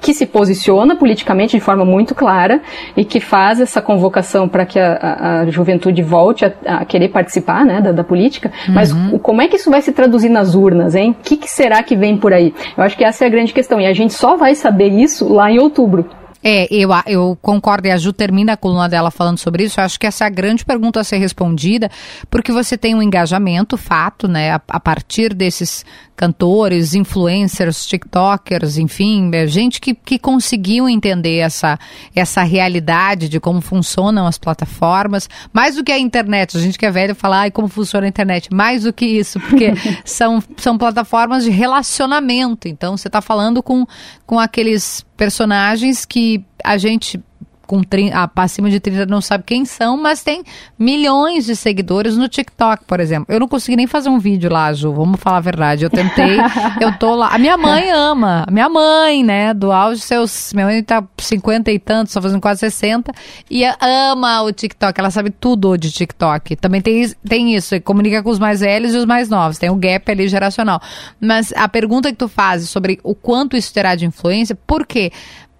que 0.00 0.14
se 0.14 0.26
posiciona 0.26 0.96
politicamente 0.96 1.56
de 1.56 1.60
forma 1.60 1.84
muito 1.84 2.14
clara 2.14 2.60
e 2.96 3.04
que 3.04 3.20
faz 3.20 3.60
essa 3.60 3.80
convocação 3.80 4.48
para 4.48 4.64
que 4.64 4.78
a, 4.78 4.92
a, 4.94 5.40
a, 5.40 5.50
juventude 5.50 6.02
volte 6.02 6.44
a, 6.44 6.52
a, 6.66 6.84
querer 6.84 7.08
participar, 7.08 7.64
né, 7.64 7.80
da, 7.80 7.92
da 7.92 8.04
política. 8.04 8.50
Uhum. 8.68 8.74
Mas 8.74 8.92
o, 8.92 9.18
como 9.42 9.48
é 9.48 9.50
que 9.50 9.56
isso 9.56 9.70
vai 9.72 9.82
se 9.82 9.90
traduzir 9.90 10.28
nas 10.28 10.54
urnas, 10.54 10.94
hein? 10.94 11.16
O 11.18 11.22
que, 11.24 11.36
que 11.36 11.50
será 11.50 11.82
que 11.82 11.96
vem 11.96 12.16
por 12.16 12.32
aí? 12.32 12.54
Eu 12.76 12.84
acho 12.84 12.96
que 12.96 13.02
essa 13.02 13.24
é 13.24 13.26
a 13.26 13.30
grande 13.30 13.52
questão. 13.52 13.80
E 13.80 13.86
a 13.86 13.92
gente 13.92 14.14
só 14.14 14.36
vai 14.36 14.54
saber 14.54 14.90
isso 14.90 15.32
lá 15.32 15.50
em 15.50 15.58
outubro. 15.58 16.08
É, 16.42 16.66
eu, 16.74 16.90
eu 17.06 17.38
concordo, 17.40 17.86
e 17.86 17.90
a 17.90 17.96
Ju 17.96 18.12
termina 18.12 18.54
a 18.54 18.56
coluna 18.56 18.88
dela 18.88 19.10
falando 19.10 19.38
sobre 19.38 19.64
isso. 19.64 19.78
Eu 19.78 19.84
acho 19.84 19.98
que 19.98 20.06
essa 20.06 20.24
é 20.24 20.26
a 20.26 20.30
grande 20.30 20.64
pergunta 20.64 21.00
a 21.00 21.04
ser 21.04 21.18
respondida, 21.18 21.90
porque 22.30 22.52
você 22.52 22.76
tem 22.76 22.94
um 22.94 23.02
engajamento, 23.02 23.76
fato, 23.76 24.26
né, 24.26 24.52
a, 24.52 24.60
a 24.68 24.80
partir 24.80 25.34
desses 25.34 25.84
cantores, 26.22 26.94
influencers, 26.94 27.84
tiktokers, 27.84 28.76
enfim, 28.76 29.28
é 29.34 29.44
gente 29.46 29.80
que, 29.80 29.92
que 29.92 30.18
conseguiu 30.20 30.88
entender 30.88 31.38
essa, 31.38 31.76
essa 32.14 32.42
realidade 32.42 33.28
de 33.28 33.40
como 33.40 33.60
funcionam 33.60 34.26
as 34.26 34.38
plataformas, 34.38 35.28
mais 35.52 35.74
do 35.74 35.82
que 35.82 35.90
a 35.90 35.98
internet. 35.98 36.56
A 36.56 36.60
gente 36.60 36.78
que 36.78 36.86
é 36.86 36.90
velho 36.92 37.14
fala, 37.14 37.40
ai, 37.40 37.50
como 37.50 37.66
funciona 37.66 38.06
a 38.06 38.08
internet. 38.08 38.48
Mais 38.52 38.84
do 38.84 38.92
que 38.92 39.04
isso, 39.04 39.40
porque 39.40 39.72
são, 40.04 40.40
são 40.58 40.78
plataformas 40.78 41.42
de 41.42 41.50
relacionamento. 41.50 42.68
Então, 42.68 42.96
você 42.96 43.08
está 43.08 43.20
falando 43.20 43.60
com, 43.60 43.84
com 44.24 44.38
aqueles 44.38 45.04
personagens 45.16 46.04
que 46.04 46.31
a 46.62 46.76
gente 46.76 47.20
com 47.72 47.82
30, 47.82 48.30
acima 48.36 48.68
de 48.68 48.78
30 48.78 49.06
não 49.06 49.22
sabe 49.22 49.44
quem 49.46 49.64
são, 49.64 49.96
mas 49.96 50.22
tem 50.22 50.44
milhões 50.78 51.46
de 51.46 51.56
seguidores 51.56 52.18
no 52.18 52.28
TikTok, 52.28 52.84
por 52.84 53.00
exemplo. 53.00 53.32
Eu 53.32 53.40
não 53.40 53.48
consegui 53.48 53.76
nem 53.76 53.86
fazer 53.86 54.10
um 54.10 54.18
vídeo 54.18 54.52
lá, 54.52 54.70
Ju, 54.74 54.92
vamos 54.92 55.18
falar 55.18 55.38
a 55.38 55.40
verdade. 55.40 55.82
Eu 55.82 55.88
tentei, 55.88 56.36
eu 56.82 56.92
tô 56.98 57.14
lá. 57.14 57.28
A 57.28 57.38
minha 57.38 57.56
mãe 57.56 57.90
ama, 57.90 58.44
a 58.46 58.50
minha 58.50 58.68
mãe, 58.68 59.24
né, 59.24 59.54
do 59.54 59.72
auge 59.72 60.02
seus. 60.02 60.52
Minha 60.52 60.66
mãe 60.66 60.82
tá 60.82 61.02
50 61.16 61.72
e 61.72 61.78
tantos, 61.78 62.12
só 62.12 62.20
fazendo 62.20 62.42
quase 62.42 62.60
60, 62.60 63.10
e 63.50 63.64
ama 63.80 64.42
o 64.42 64.52
TikTok, 64.52 65.00
ela 65.00 65.10
sabe 65.10 65.30
tudo 65.30 65.78
de 65.78 65.90
TikTok. 65.90 66.56
Também 66.56 66.82
tem, 66.82 67.10
tem 67.26 67.54
isso, 67.54 67.80
comunica 67.80 68.22
com 68.22 68.28
os 68.28 68.38
mais 68.38 68.60
velhos 68.60 68.92
e 68.92 68.98
os 68.98 69.06
mais 69.06 69.30
novos, 69.30 69.56
tem 69.56 69.70
o 69.70 69.72
um 69.72 69.78
gap 69.78 70.10
ali 70.10 70.28
geracional. 70.28 70.78
Mas 71.18 71.54
a 71.56 71.66
pergunta 71.70 72.10
que 72.10 72.18
tu 72.18 72.28
fazes 72.28 72.68
sobre 72.68 73.00
o 73.02 73.14
quanto 73.14 73.56
isso 73.56 73.72
terá 73.72 73.94
de 73.94 74.04
influência, 74.04 74.54
por 74.54 74.86
quê? 74.86 75.10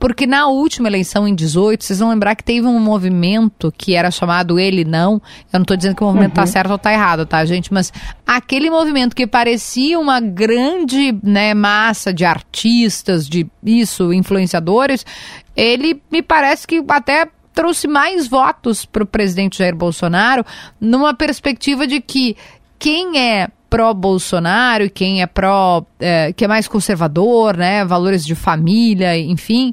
Porque 0.02 0.26
na 0.26 0.48
última 0.48 0.88
eleição, 0.88 1.28
em 1.28 1.32
18, 1.32 1.84
vocês 1.84 2.00
vão 2.00 2.08
lembrar 2.08 2.34
que 2.34 2.42
teve 2.42 2.66
um 2.66 2.80
movimento 2.80 3.72
que 3.78 3.94
era 3.94 4.10
chamado 4.10 4.58
Ele 4.58 4.84
Não. 4.84 5.12
Eu 5.12 5.20
não 5.52 5.60
estou 5.60 5.76
dizendo 5.76 5.94
que 5.94 6.02
o 6.02 6.06
movimento 6.08 6.30
está 6.30 6.40
uhum. 6.40 6.46
certo 6.48 6.70
ou 6.70 6.74
está 6.74 6.92
errado, 6.92 7.24
tá, 7.24 7.44
gente? 7.44 7.72
Mas 7.72 7.92
aquele 8.26 8.68
movimento 8.68 9.14
que 9.14 9.28
parecia 9.28 10.00
uma 10.00 10.18
grande 10.18 11.16
né, 11.22 11.54
massa 11.54 12.12
de 12.12 12.24
artistas, 12.24 13.28
de 13.28 13.46
isso, 13.64 14.12
influenciadores, 14.12 15.06
ele 15.54 16.02
me 16.10 16.20
parece 16.20 16.66
que 16.66 16.84
até 16.88 17.28
trouxe 17.54 17.86
mais 17.86 18.26
votos 18.26 18.84
para 18.84 19.04
o 19.04 19.06
presidente 19.06 19.58
Jair 19.58 19.76
Bolsonaro, 19.76 20.44
numa 20.80 21.14
perspectiva 21.14 21.86
de 21.86 22.00
que 22.00 22.36
quem 22.76 23.20
é 23.20 23.46
pró-Bolsonaro 23.72 24.84
e 24.84 24.90
quem 24.90 25.22
é 25.22 25.26
pró, 25.26 25.82
é, 25.98 26.30
que 26.34 26.44
é 26.44 26.48
mais 26.48 26.68
conservador, 26.68 27.56
né, 27.56 27.82
valores 27.86 28.22
de 28.22 28.34
família, 28.34 29.18
enfim, 29.18 29.72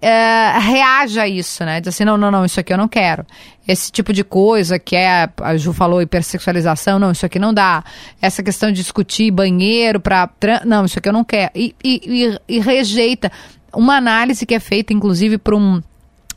é, 0.00 0.56
reage 0.60 1.18
a 1.18 1.26
isso, 1.26 1.64
né? 1.64 1.80
Diz 1.80 1.88
assim, 1.88 2.04
não, 2.04 2.16
não, 2.16 2.30
não, 2.30 2.44
isso 2.44 2.60
aqui 2.60 2.72
eu 2.72 2.76
não 2.76 2.86
quero. 2.86 3.26
Esse 3.66 3.90
tipo 3.90 4.12
de 4.12 4.22
coisa 4.22 4.78
que 4.78 4.94
é, 4.94 5.28
a 5.40 5.56
Ju 5.56 5.72
falou, 5.72 6.00
hipersexualização, 6.00 7.00
não, 7.00 7.10
isso 7.10 7.26
aqui 7.26 7.40
não 7.40 7.52
dá. 7.52 7.82
Essa 8.20 8.44
questão 8.44 8.70
de 8.70 8.80
discutir 8.80 9.32
banheiro 9.32 10.00
para... 10.00 10.30
Não, 10.64 10.84
isso 10.84 11.00
aqui 11.00 11.08
eu 11.08 11.12
não 11.12 11.24
quero. 11.24 11.50
E, 11.54 11.74
e, 11.84 12.00
e, 12.48 12.56
e 12.56 12.60
rejeita. 12.60 13.30
Uma 13.72 13.96
análise 13.96 14.46
que 14.46 14.54
é 14.54 14.60
feita, 14.60 14.92
inclusive, 14.92 15.38
por 15.38 15.54
um, 15.54 15.80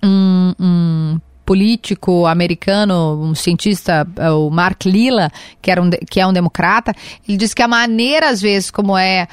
um, 0.04 0.54
um 0.60 1.20
político 1.46 2.26
americano, 2.26 3.22
um 3.22 3.36
cientista, 3.36 4.08
é, 4.18 4.32
o 4.32 4.50
Mark 4.50 4.86
Lilla, 4.86 5.32
que, 5.62 5.70
era 5.70 5.82
um, 5.82 5.90
que 6.10 6.20
é 6.20 6.26
um 6.26 6.34
democrata, 6.34 6.94
ele 7.28 7.38
diz 7.38 7.54
que 7.54 7.62
a 7.62 7.68
maneira, 7.68 8.30
às 8.30 8.42
vezes, 8.42 8.72
como 8.72 8.98
é 8.98 9.28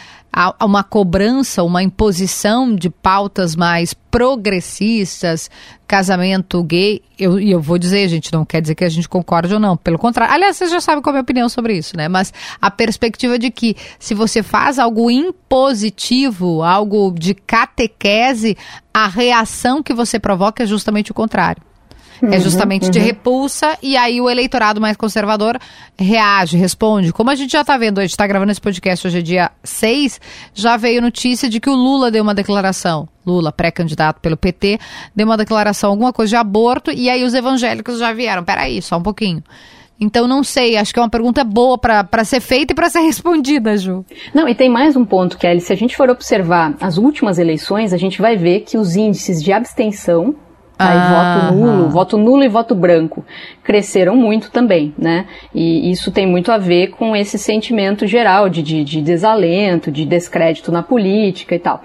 uma 0.60 0.82
cobrança, 0.82 1.62
uma 1.62 1.82
imposição 1.82 2.74
de 2.74 2.88
pautas 2.88 3.54
mais 3.54 3.92
progressistas, 3.92 5.50
casamento 5.86 6.62
gay, 6.62 7.02
e 7.18 7.22
eu, 7.24 7.38
eu 7.38 7.60
vou 7.60 7.76
dizer, 7.76 8.08
gente, 8.08 8.32
não 8.32 8.42
quer 8.42 8.62
dizer 8.62 8.74
que 8.74 8.84
a 8.84 8.88
gente 8.88 9.08
concorde 9.08 9.52
ou 9.52 9.60
não, 9.60 9.76
pelo 9.76 9.98
contrário. 9.98 10.32
Aliás, 10.32 10.56
vocês 10.56 10.70
já 10.70 10.80
sabem 10.80 11.02
qual 11.02 11.12
é 11.12 11.14
a 11.14 11.16
minha 11.16 11.22
opinião 11.22 11.48
sobre 11.50 11.76
isso, 11.76 11.96
né? 11.98 12.08
Mas 12.08 12.32
a 12.60 12.70
perspectiva 12.70 13.38
de 13.38 13.50
que 13.50 13.76
se 13.98 14.14
você 14.14 14.42
faz 14.42 14.78
algo 14.78 15.10
impositivo, 15.10 16.62
algo 16.62 17.12
de 17.12 17.34
catequese, 17.34 18.56
a 18.92 19.06
reação 19.06 19.82
que 19.82 19.92
você 19.92 20.18
provoca 20.18 20.62
é 20.62 20.66
justamente 20.66 21.10
o 21.10 21.14
contrário. 21.14 21.62
É 22.20 22.26
uhum, 22.26 22.32
é 22.32 22.40
justamente 22.40 22.84
uhum. 22.84 22.90
de 22.90 22.98
repulsa, 22.98 23.78
e 23.82 23.96
aí 23.96 24.20
o 24.20 24.28
eleitorado 24.28 24.80
mais 24.80 24.96
conservador 24.96 25.58
reage, 25.96 26.56
responde. 26.56 27.12
Como 27.12 27.30
a 27.30 27.34
gente 27.34 27.52
já 27.52 27.62
está 27.62 27.76
vendo, 27.76 27.98
a 27.98 28.02
gente 28.02 28.10
está 28.10 28.26
gravando 28.26 28.50
esse 28.50 28.60
podcast 28.60 29.06
hoje 29.06 29.18
é 29.18 29.22
dia 29.22 29.50
6, 29.62 30.20
já 30.54 30.76
veio 30.76 31.00
notícia 31.00 31.48
de 31.48 31.60
que 31.60 31.70
o 31.70 31.74
Lula 31.74 32.10
deu 32.10 32.22
uma 32.22 32.34
declaração. 32.34 33.08
Lula, 33.24 33.52
pré-candidato 33.52 34.20
pelo 34.20 34.36
PT, 34.36 34.78
deu 35.14 35.26
uma 35.26 35.36
declaração, 35.36 35.90
alguma 35.90 36.12
coisa 36.12 36.30
de 36.30 36.36
aborto, 36.36 36.90
e 36.90 37.08
aí 37.08 37.22
os 37.22 37.34
evangélicos 37.34 37.98
já 37.98 38.12
vieram. 38.12 38.42
Peraí, 38.42 38.82
só 38.82 38.96
um 38.96 39.02
pouquinho. 39.02 39.42
Então, 40.00 40.26
não 40.26 40.42
sei, 40.42 40.76
acho 40.76 40.92
que 40.92 40.98
é 40.98 41.02
uma 41.02 41.08
pergunta 41.08 41.44
boa 41.44 41.78
para 41.78 42.24
ser 42.24 42.40
feita 42.40 42.72
e 42.72 42.74
para 42.74 42.90
ser 42.90 43.00
respondida, 43.06 43.76
Ju. 43.76 44.04
Não, 44.34 44.48
e 44.48 44.54
tem 44.54 44.68
mais 44.68 44.96
um 44.96 45.04
ponto, 45.04 45.38
Kelly. 45.38 45.60
Se 45.60 45.72
a 45.72 45.76
gente 45.76 45.96
for 45.96 46.10
observar 46.10 46.74
as 46.80 46.98
últimas 46.98 47.38
eleições, 47.38 47.92
a 47.92 47.96
gente 47.96 48.20
vai 48.20 48.36
ver 48.36 48.60
que 48.60 48.76
os 48.76 48.96
índices 48.96 49.40
de 49.40 49.52
abstenção 49.52 50.34
Aí 50.88 50.98
ah, 50.98 51.48
voto 51.48 51.54
nulo, 51.54 51.88
voto 51.88 52.16
nulo 52.16 52.42
e 52.42 52.48
voto 52.48 52.74
branco 52.74 53.24
cresceram 53.62 54.16
muito 54.16 54.50
também, 54.50 54.92
né? 54.98 55.26
E 55.54 55.90
isso 55.90 56.10
tem 56.10 56.26
muito 56.26 56.50
a 56.50 56.58
ver 56.58 56.88
com 56.88 57.14
esse 57.14 57.38
sentimento 57.38 58.06
geral 58.06 58.48
de, 58.48 58.62
de, 58.62 58.84
de 58.84 59.00
desalento, 59.00 59.90
de 59.90 60.04
descrédito 60.04 60.72
na 60.72 60.82
política 60.82 61.54
e 61.54 61.58
tal. 61.58 61.82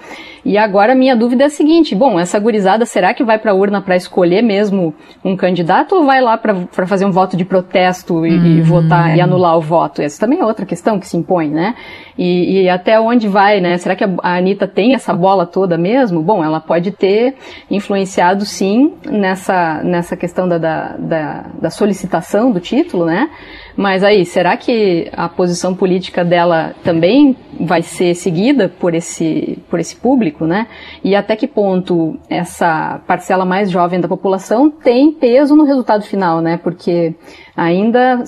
E 0.48 0.58
agora 0.58 0.96
minha 0.96 1.14
dúvida 1.14 1.44
é 1.44 1.48
a 1.48 1.50
seguinte: 1.50 1.94
bom, 1.94 2.18
essa 2.18 2.40
gurizada 2.40 2.86
será 2.86 3.14
que 3.14 3.22
vai 3.22 3.38
para 3.38 3.52
a 3.52 3.54
urna 3.54 3.82
para 3.82 3.98
escolher 3.98 4.42
mesmo 4.42 4.96
um 5.24 5.36
candidato 5.36 5.94
ou 5.94 6.06
vai 6.06 6.22
lá 6.22 6.38
para 6.38 6.88
fazer 6.88 7.06
um 7.06 7.12
voto 7.12 7.36
de 7.36 7.44
protesto 7.44 8.26
e, 8.26 8.32
e, 8.32 8.60
uhum. 8.60 8.64
votar 8.64 9.18
e 9.18 9.20
anular 9.20 9.58
o 9.58 9.62
voto? 9.62 10.02
Essa 10.02 10.22
também 10.22 10.40
é 10.40 10.46
outra 10.46 10.66
questão 10.66 11.00
que 11.00 11.06
se 11.06 11.18
impõe, 11.18 11.50
né? 11.50 11.76
E, 12.18 12.62
e, 12.62 12.70
até 12.70 12.98
onde 12.98 13.28
vai, 13.28 13.60
né? 13.60 13.78
Será 13.78 13.94
que 13.94 14.06
a 14.06 14.38
Anitta 14.38 14.66
tem 14.66 14.96
essa 14.96 15.14
bola 15.14 15.46
toda 15.46 15.78
mesmo? 15.78 16.22
Bom, 16.22 16.42
ela 16.42 16.62
pode 16.62 16.92
ter 16.92 17.36
influenciado 17.70 18.46
sim 18.46 18.94
nessa, 19.06 19.84
nessa 19.84 20.16
questão 20.16 20.48
da, 20.48 20.58
da, 20.58 20.96
da, 20.98 21.67
da 21.68 21.70
solicitação 21.70 22.50
do 22.52 22.60
título, 22.60 23.06
né? 23.06 23.30
Mas 23.76 24.04
aí, 24.04 24.26
será 24.26 24.56
que 24.58 25.10
a 25.12 25.28
posição 25.30 25.76
política 25.76 26.24
dela 26.24 26.74
também 26.84 27.36
vai 27.60 27.82
ser 27.82 28.16
seguida 28.16 28.70
por 28.70 28.96
esse, 28.96 29.60
por 29.70 29.80
esse 29.80 29.96
público, 29.96 30.46
né? 30.46 30.68
E 31.04 31.16
até 31.16 31.36
que 31.36 31.46
ponto 31.46 32.18
essa 32.30 33.02
parcela 33.06 33.46
mais 33.46 33.70
jovem 33.70 34.00
da 34.00 34.08
população 34.08 34.70
tem 34.70 35.12
peso 35.12 35.56
no 35.56 35.66
resultado 35.66 36.04
final, 36.04 36.42
né? 36.42 36.58
Porque 36.58 37.14
ainda 37.58 38.24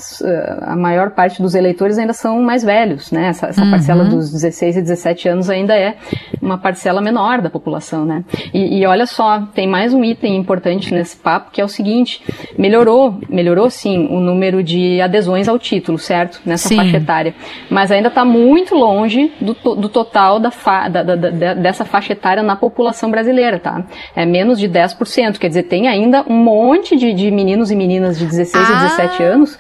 a 0.63 0.75
maior 0.75 1.11
parte 1.11 1.39
dos 1.39 1.53
eleitores 1.53 1.99
ainda 1.99 2.13
são 2.13 2.41
mais 2.41 2.63
velhos, 2.63 3.11
né? 3.11 3.27
Essa, 3.27 3.45
essa 3.45 3.63
uhum. 3.63 3.69
parcela 3.69 4.03
dos 4.03 4.31
16 4.31 4.77
e 4.77 4.81
17 4.81 5.29
anos 5.29 5.49
ainda 5.51 5.75
é 5.75 5.97
uma 6.41 6.57
parcela 6.57 6.99
menor 6.99 7.39
da 7.39 7.49
população, 7.49 8.03
né? 8.03 8.23
E, 8.51 8.79
e, 8.79 8.85
olha 8.87 9.05
só, 9.05 9.43
tem 9.53 9.67
mais 9.67 9.93
um 9.93 10.03
item 10.03 10.35
importante 10.35 10.91
nesse 10.91 11.15
papo 11.15 11.51
que 11.51 11.61
é 11.61 11.63
o 11.63 11.67
seguinte: 11.67 12.23
melhorou, 12.57 13.19
melhorou 13.29 13.69
sim 13.69 14.07
o 14.09 14.19
número 14.19 14.63
de 14.63 14.99
adesões 14.99 15.47
ao 15.47 15.59
título, 15.59 15.99
certo? 15.99 16.41
Nessa 16.43 16.67
sim. 16.67 16.75
faixa 16.75 16.97
etária, 16.97 17.35
mas 17.69 17.91
ainda 17.91 18.07
está 18.07 18.25
muito 18.25 18.73
longe 18.73 19.31
do, 19.39 19.53
do 19.75 19.89
total 19.89 20.39
da, 20.39 20.49
fa, 20.49 20.89
da, 20.89 21.03
da, 21.03 21.15
da, 21.15 21.53
dessa 21.53 21.85
faixa 21.85 22.13
etária 22.13 22.41
na 22.41 22.55
população 22.55 23.11
brasileira, 23.11 23.59
tá? 23.59 23.83
É 24.15 24.25
menos 24.25 24.57
de 24.57 24.67
10%, 24.67 25.37
quer 25.37 25.49
dizer, 25.49 25.63
tem 25.63 25.87
ainda 25.87 26.25
um 26.27 26.35
monte 26.35 26.95
de, 26.95 27.13
de 27.13 27.29
meninos 27.29 27.69
e 27.69 27.75
meninas 27.75 28.17
de 28.17 28.25
16 28.25 28.67
ah. 28.67 28.71
e 28.71 28.89
17 28.89 29.18
anos 29.23 29.57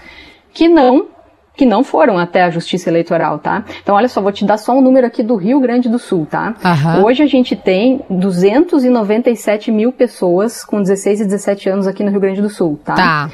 que 0.53 0.67
não 0.67 1.07
que 1.55 1.65
não 1.65 1.83
foram 1.83 2.17
até 2.17 2.43
a 2.43 2.49
Justiça 2.49 2.89
Eleitoral, 2.89 3.37
tá? 3.37 3.65
Então, 3.83 3.93
olha 3.93 4.07
só, 4.07 4.21
vou 4.21 4.31
te 4.31 4.45
dar 4.45 4.57
só 4.57 4.71
um 4.71 4.81
número 4.81 5.05
aqui 5.05 5.21
do 5.21 5.35
Rio 5.35 5.59
Grande 5.59 5.89
do 5.89 5.99
Sul, 5.99 6.25
tá? 6.25 6.55
Uhum. 6.63 7.03
Hoje 7.03 7.21
a 7.21 7.27
gente 7.27 7.53
tem 7.53 7.99
297 8.09 9.69
mil 9.69 9.91
pessoas 9.91 10.63
com 10.63 10.81
16 10.81 11.19
e 11.19 11.25
17 11.25 11.69
anos 11.69 11.85
aqui 11.85 12.01
no 12.01 12.11
Rio 12.11 12.21
Grande 12.21 12.41
do 12.41 12.49
Sul, 12.49 12.79
tá? 12.81 12.95
Tá. 12.95 13.31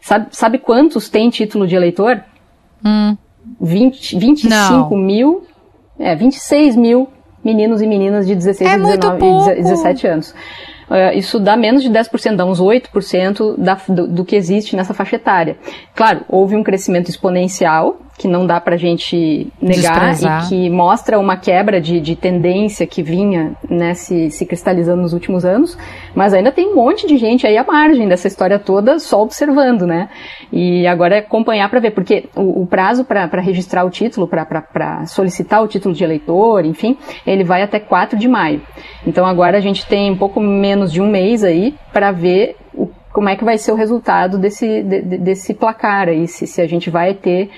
Sabe, 0.00 0.28
sabe 0.30 0.58
quantos 0.58 1.10
têm 1.10 1.28
título 1.28 1.66
de 1.66 1.76
eleitor? 1.76 2.24
Hum. 2.82 3.14
20, 3.60 4.18
25 4.18 4.48
não. 4.48 4.96
mil, 4.96 5.46
é, 5.98 6.16
26 6.16 6.76
mil 6.76 7.08
meninos 7.44 7.82
e 7.82 7.86
meninas 7.86 8.26
de 8.26 8.34
16 8.34 8.70
é 8.70 8.74
e 8.74 8.78
19, 8.78 9.54
17 9.62 10.06
anos. 10.06 10.34
Uh, 10.88 11.16
isso 11.16 11.40
dá 11.40 11.56
menos 11.56 11.82
de 11.82 11.90
10%, 11.90 12.36
dá 12.36 12.44
uns 12.44 12.60
8% 12.60 13.56
da, 13.58 13.74
do, 13.88 14.06
do 14.06 14.24
que 14.24 14.36
existe 14.36 14.76
nessa 14.76 14.94
faixa 14.94 15.16
etária. 15.16 15.56
Claro, 15.94 16.24
houve 16.28 16.54
um 16.54 16.62
crescimento 16.62 17.08
exponencial, 17.08 17.98
que 18.16 18.26
não 18.26 18.46
dá 18.46 18.60
pra 18.60 18.76
gente 18.76 19.52
negar 19.60 20.10
Desprezar. 20.10 20.44
e 20.44 20.48
que 20.48 20.70
mostra 20.70 21.18
uma 21.18 21.36
quebra 21.36 21.80
de, 21.80 22.00
de 22.00 22.16
tendência 22.16 22.86
que 22.86 23.02
vinha 23.02 23.54
né, 23.68 23.94
se, 23.94 24.30
se 24.30 24.46
cristalizando 24.46 25.02
nos 25.02 25.12
últimos 25.12 25.44
anos, 25.44 25.76
mas 26.14 26.32
ainda 26.32 26.50
tem 26.50 26.68
um 26.68 26.74
monte 26.74 27.06
de 27.06 27.16
gente 27.16 27.46
aí 27.46 27.58
à 27.58 27.64
margem 27.64 28.08
dessa 28.08 28.26
história 28.26 28.58
toda 28.58 28.98
só 28.98 29.22
observando, 29.22 29.86
né? 29.86 30.08
E 30.52 30.86
agora 30.86 31.16
é 31.16 31.18
acompanhar 31.18 31.68
para 31.68 31.80
ver, 31.80 31.90
porque 31.90 32.28
o, 32.34 32.62
o 32.62 32.66
prazo 32.66 33.04
para 33.04 33.40
registrar 33.40 33.84
o 33.84 33.90
título, 33.90 34.26
para 34.26 35.04
solicitar 35.06 35.62
o 35.62 35.68
título 35.68 35.94
de 35.94 36.02
eleitor, 36.02 36.64
enfim, 36.64 36.96
ele 37.26 37.44
vai 37.44 37.62
até 37.62 37.78
4 37.78 38.18
de 38.18 38.28
maio. 38.28 38.62
Então 39.06 39.26
agora 39.26 39.58
a 39.58 39.60
gente 39.60 39.86
tem 39.86 40.10
um 40.10 40.16
pouco 40.16 40.40
menos 40.40 40.92
de 40.92 41.02
um 41.02 41.10
mês 41.10 41.44
aí 41.44 41.74
para 41.92 42.12
ver 42.12 42.56
o, 42.74 42.88
como 43.12 43.28
é 43.28 43.36
que 43.36 43.44
vai 43.44 43.58
ser 43.58 43.72
o 43.72 43.74
resultado 43.76 44.38
desse, 44.38 44.82
de, 44.82 45.02
desse 45.18 45.54
placar 45.54 46.08
aí, 46.08 46.26
se, 46.26 46.46
se 46.46 46.60
a 46.60 46.66
gente 46.66 46.90
vai 46.90 47.14
ter 47.14 47.50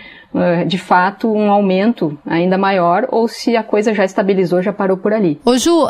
de 0.66 0.76
fato 0.76 1.32
um 1.32 1.50
aumento 1.50 2.16
ainda 2.26 2.58
maior 2.58 3.06
ou 3.10 3.26
se 3.26 3.56
a 3.56 3.62
coisa 3.62 3.94
já 3.94 4.04
estabilizou, 4.04 4.62
já 4.62 4.72
parou 4.72 4.96
por 4.96 5.12
ali. 5.12 5.40
Ô 5.42 5.56
Ju, 5.56 5.84
uh, 5.84 5.88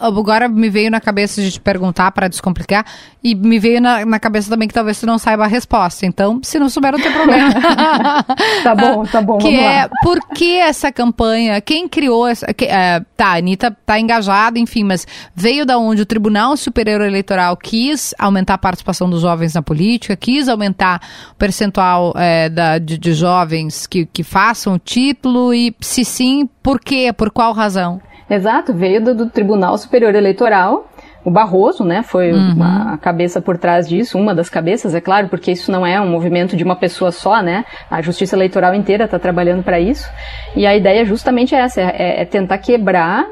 agora 0.00 0.48
me 0.48 0.68
veio 0.68 0.90
na 0.90 1.00
cabeça 1.00 1.40
de 1.40 1.52
te 1.52 1.60
perguntar 1.60 2.10
para 2.10 2.26
descomplicar 2.26 2.84
e 3.22 3.34
me 3.34 3.58
veio 3.60 3.80
na, 3.80 4.04
na, 4.04 4.18
cabeça 4.18 4.50
também 4.50 4.66
que 4.66 4.74
talvez 4.74 4.98
tu 4.98 5.06
não 5.06 5.18
saiba 5.18 5.44
a 5.44 5.46
resposta. 5.46 6.04
Então, 6.04 6.40
se 6.42 6.58
não 6.58 6.68
souber, 6.68 6.92
não 6.92 7.00
tem 7.00 7.12
problema. 7.12 7.54
tá 8.64 8.74
bom, 8.74 9.04
tá 9.04 9.22
bom. 9.22 9.38
Que 9.50 9.58
é 9.60 9.88
por 10.02 10.20
que 10.34 10.58
essa 10.58 10.90
campanha? 10.90 11.60
Quem 11.60 11.88
criou 11.88 12.26
essa? 12.26 12.52
Que, 12.52 12.64
uh, 12.64 13.04
tá, 13.16 13.28
a 13.28 13.36
Anitta 13.36 13.76
tá 13.86 14.00
engajada, 14.00 14.58
enfim, 14.58 14.82
mas 14.82 15.06
veio 15.34 15.64
da 15.64 15.78
onde 15.78 16.02
o 16.02 16.06
Tribunal 16.06 16.56
Superior 16.56 17.00
Eleitoral 17.02 17.56
quis 17.56 18.14
aumentar 18.18 18.54
a 18.54 18.58
participação 18.58 19.08
dos 19.08 19.22
jovens 19.22 19.54
na 19.54 19.62
política, 19.62 20.16
quis 20.16 20.48
aumentar 20.48 21.00
o 21.32 21.34
percentual 21.36 22.12
é, 22.16 22.48
da, 22.48 22.78
de, 22.78 22.98
de 22.98 23.12
jovens 23.12 23.59
jovens 23.60 23.86
que, 23.86 24.06
que 24.06 24.22
façam 24.22 24.74
o 24.74 24.78
título 24.78 25.52
e, 25.52 25.74
se 25.80 26.04
sim, 26.04 26.48
por 26.62 26.80
quê? 26.80 27.12
Por 27.12 27.30
qual 27.30 27.52
razão? 27.52 28.00
Exato, 28.28 28.72
veio 28.72 29.02
do, 29.02 29.14
do 29.14 29.26
Tribunal 29.28 29.76
Superior 29.76 30.14
Eleitoral 30.14 30.88
o 31.22 31.30
Barroso, 31.30 31.84
né, 31.84 32.02
foi 32.02 32.32
uhum. 32.32 32.62
a 32.62 32.96
cabeça 32.96 33.42
por 33.42 33.58
trás 33.58 33.86
disso, 33.86 34.16
uma 34.18 34.34
das 34.34 34.48
cabeças, 34.48 34.94
é 34.94 35.02
claro, 35.02 35.28
porque 35.28 35.52
isso 35.52 35.70
não 35.70 35.86
é 35.86 36.00
um 36.00 36.08
movimento 36.08 36.56
de 36.56 36.64
uma 36.64 36.74
pessoa 36.74 37.12
só, 37.12 37.42
né? 37.42 37.66
A 37.90 38.00
Justiça 38.00 38.34
Eleitoral 38.34 38.74
inteira 38.74 39.04
está 39.04 39.18
trabalhando 39.18 39.62
para 39.62 39.78
isso. 39.78 40.08
E 40.56 40.66
a 40.66 40.74
ideia 40.74 41.04
justamente 41.04 41.54
é 41.54 41.58
essa, 41.58 41.78
é, 41.82 42.22
é 42.22 42.24
tentar 42.24 42.56
quebrar 42.56 43.26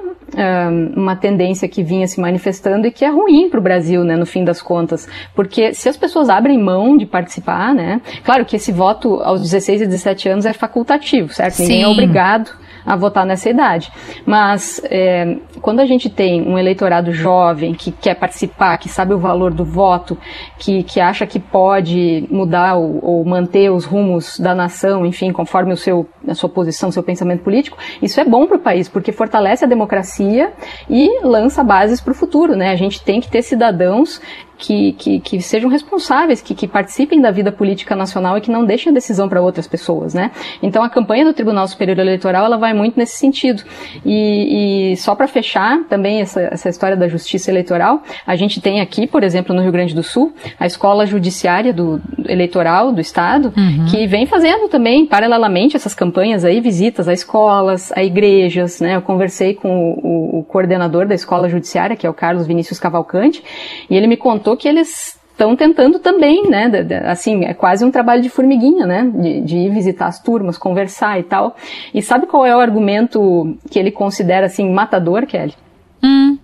uma 0.96 1.16
tendência 1.16 1.68
que 1.68 1.82
vinha 1.82 2.06
se 2.06 2.20
manifestando 2.20 2.86
e 2.86 2.90
que 2.90 3.04
é 3.04 3.08
ruim 3.08 3.48
para 3.48 3.58
o 3.58 3.62
Brasil, 3.62 4.04
né, 4.04 4.16
no 4.16 4.26
fim 4.26 4.44
das 4.44 4.60
contas, 4.60 5.08
porque 5.34 5.72
se 5.72 5.88
as 5.88 5.96
pessoas 5.96 6.28
abrem 6.28 6.58
mão 6.62 6.96
de 6.96 7.06
participar, 7.06 7.74
né, 7.74 8.00
claro 8.24 8.44
que 8.44 8.56
esse 8.56 8.70
voto 8.72 9.20
aos 9.22 9.40
16 9.40 9.82
e 9.82 9.86
17 9.86 10.28
anos 10.28 10.46
é 10.46 10.52
facultativo, 10.52 11.32
certo? 11.32 11.54
Sim. 11.54 11.62
Ninguém 11.62 11.82
é 11.82 11.88
obrigado 11.88 12.50
a 12.88 12.96
votar 12.96 13.27
nessa 13.27 13.51
idade. 13.51 13.92
Mas 14.24 14.81
é, 14.85 15.37
quando 15.61 15.81
a 15.81 15.85
gente 15.85 16.09
tem 16.09 16.40
um 16.40 16.59
eleitorado 16.59 17.12
jovem 17.12 17.74
que 17.74 17.92
quer 17.92 18.14
participar, 18.14 18.79
que 18.79 18.88
sabe 18.88 19.12
o 19.12 19.18
valor 19.18 19.53
do 19.53 19.62
voto, 19.62 20.16
que, 20.59 20.83
que 20.83 20.98
acha 20.98 21.27
que 21.27 21.38
pode 21.38 22.27
mudar 22.31 22.77
ou, 22.77 22.98
ou 23.05 23.24
manter 23.27 23.70
os 23.70 23.85
rumos 23.85 24.40
da 24.40 24.55
nação, 24.55 25.05
enfim, 25.05 25.31
conforme 25.33 25.74
o 25.74 25.77
seu, 25.77 26.09
a 26.27 26.35
sua 26.35 26.48
posição, 26.48 26.90
seu 26.90 27.03
pensamento 27.03 27.42
político, 27.42 27.77
isso 28.01 28.18
é 28.18 28.24
bom 28.24 28.46
para 28.46 28.57
o 28.57 28.61
país, 28.61 28.88
porque 28.88 29.12
fortalece 29.12 29.66
a 29.66 29.68
democracia 29.68 30.55
e 30.88 31.20
lança 31.22 31.62
bases 31.62 32.01
para 32.01 32.12
o 32.12 32.14
futuro. 32.14 32.57
Né? 32.57 32.70
A 32.70 32.77
gente 32.77 33.03
tem 33.03 33.20
que 33.20 33.29
ter 33.29 33.42
cidadãos 33.42 34.18
que, 34.59 34.92
que, 34.92 35.21
que 35.21 35.40
sejam 35.40 35.71
responsáveis, 35.71 36.42
que, 36.42 36.55
que, 36.55 36.66
participem 36.66 37.21
da 37.21 37.31
vida 37.31 37.53
política 37.53 37.94
nacional 37.94 38.37
e 38.37 38.40
que 38.40 38.51
não 38.51 38.64
deixem 38.64 38.90
a 38.90 38.94
decisão 38.94 39.29
para 39.29 39.40
outras 39.40 39.68
pessoas, 39.68 40.12
né? 40.12 40.33
Então 40.61 40.83
a 40.83 40.90
campanha 40.90 41.25
do 41.25 41.33
Tribunal 41.33 41.66
Superior 41.68 41.99
Eleitoral 41.99 42.44
ela 42.44 42.59
vai 42.59 42.75
muito 42.75 42.99
nesse 42.99 43.16
sentido. 43.16 43.62
E, 44.05 44.92
e 44.92 44.97
só 44.97 45.14
para 45.14 45.29
fechar 45.29 45.85
também 45.85 46.21
essa, 46.21 46.40
essa 46.40 46.68
história 46.68 46.97
da 46.97 47.07
justiça 47.07 47.51
eleitoral, 47.51 48.03
a 48.27 48.35
gente 48.35 48.61
tem 48.61 48.81
aqui, 48.81 49.07
por 49.07 49.23
exemplo, 49.23 49.55
no 49.55 49.62
Rio 49.62 49.71
Grande 49.71 49.94
do 49.94 50.03
Sul, 50.03 50.35
a 50.59 50.66
Escola 50.66 51.07
Judiciária 51.07 51.73
do 51.73 52.01
Eleitoral 52.27 52.90
do 52.90 53.01
Estado, 53.01 53.53
uhum. 53.57 53.87
que 53.88 54.07
vem 54.09 54.27
fazendo 54.27 54.68
também 54.68 55.07
paralelamente 55.07 55.77
essas 55.77 55.94
campanhas 55.94 56.44
aí, 56.44 56.61
visitas 56.61 57.07
a 57.07 57.12
escolas, 57.12 57.92
a 57.92 58.03
igrejas, 58.03 58.81
né? 58.81 58.97
Eu 58.97 59.03
conversei 59.03 59.55
com 59.55 59.92
o, 60.03 60.40
o 60.40 60.44
coordenador 60.44 61.07
da 61.07 61.14
Escola 61.14 61.49
Judiciária, 61.49 61.94
que 61.94 62.07
é 62.07 62.11
o 62.11 62.14
Carlos 62.14 62.47
Vinícius 62.47 62.81
Cavalcante, 62.81 63.42
e 63.88 63.97
ele 63.97 64.09
me 64.09 64.16
contou 64.16 64.47
que 64.56 64.68
eles 64.68 65.18
estão 65.38 65.54
tentando 65.54 66.00
também, 66.00 66.48
né? 66.48 66.68
Assim, 67.04 67.44
é 67.44 67.54
quase 67.54 67.84
um 67.84 67.90
trabalho 67.92 68.20
de 68.20 68.28
formiguinha, 68.28 68.84
né? 68.84 69.11
De, 69.14 69.40
de, 69.42 69.56
ir 69.56 69.70
visitar 69.70 70.06
as 70.06 70.20
turmas, 70.20 70.58
conversar 70.58 71.20
e 71.20 71.22
tal. 71.22 71.54
E 71.94 72.02
sabe 72.02 72.26
qual 72.26 72.44
é 72.44 72.54
o 72.54 72.58
argumento 72.58 73.56
que 73.70 73.78
ele 73.78 73.92
considera 73.92 74.46
assim 74.46 74.68
matador, 74.72 75.26
Kelly? 75.26 75.54
Hum. 76.02 76.38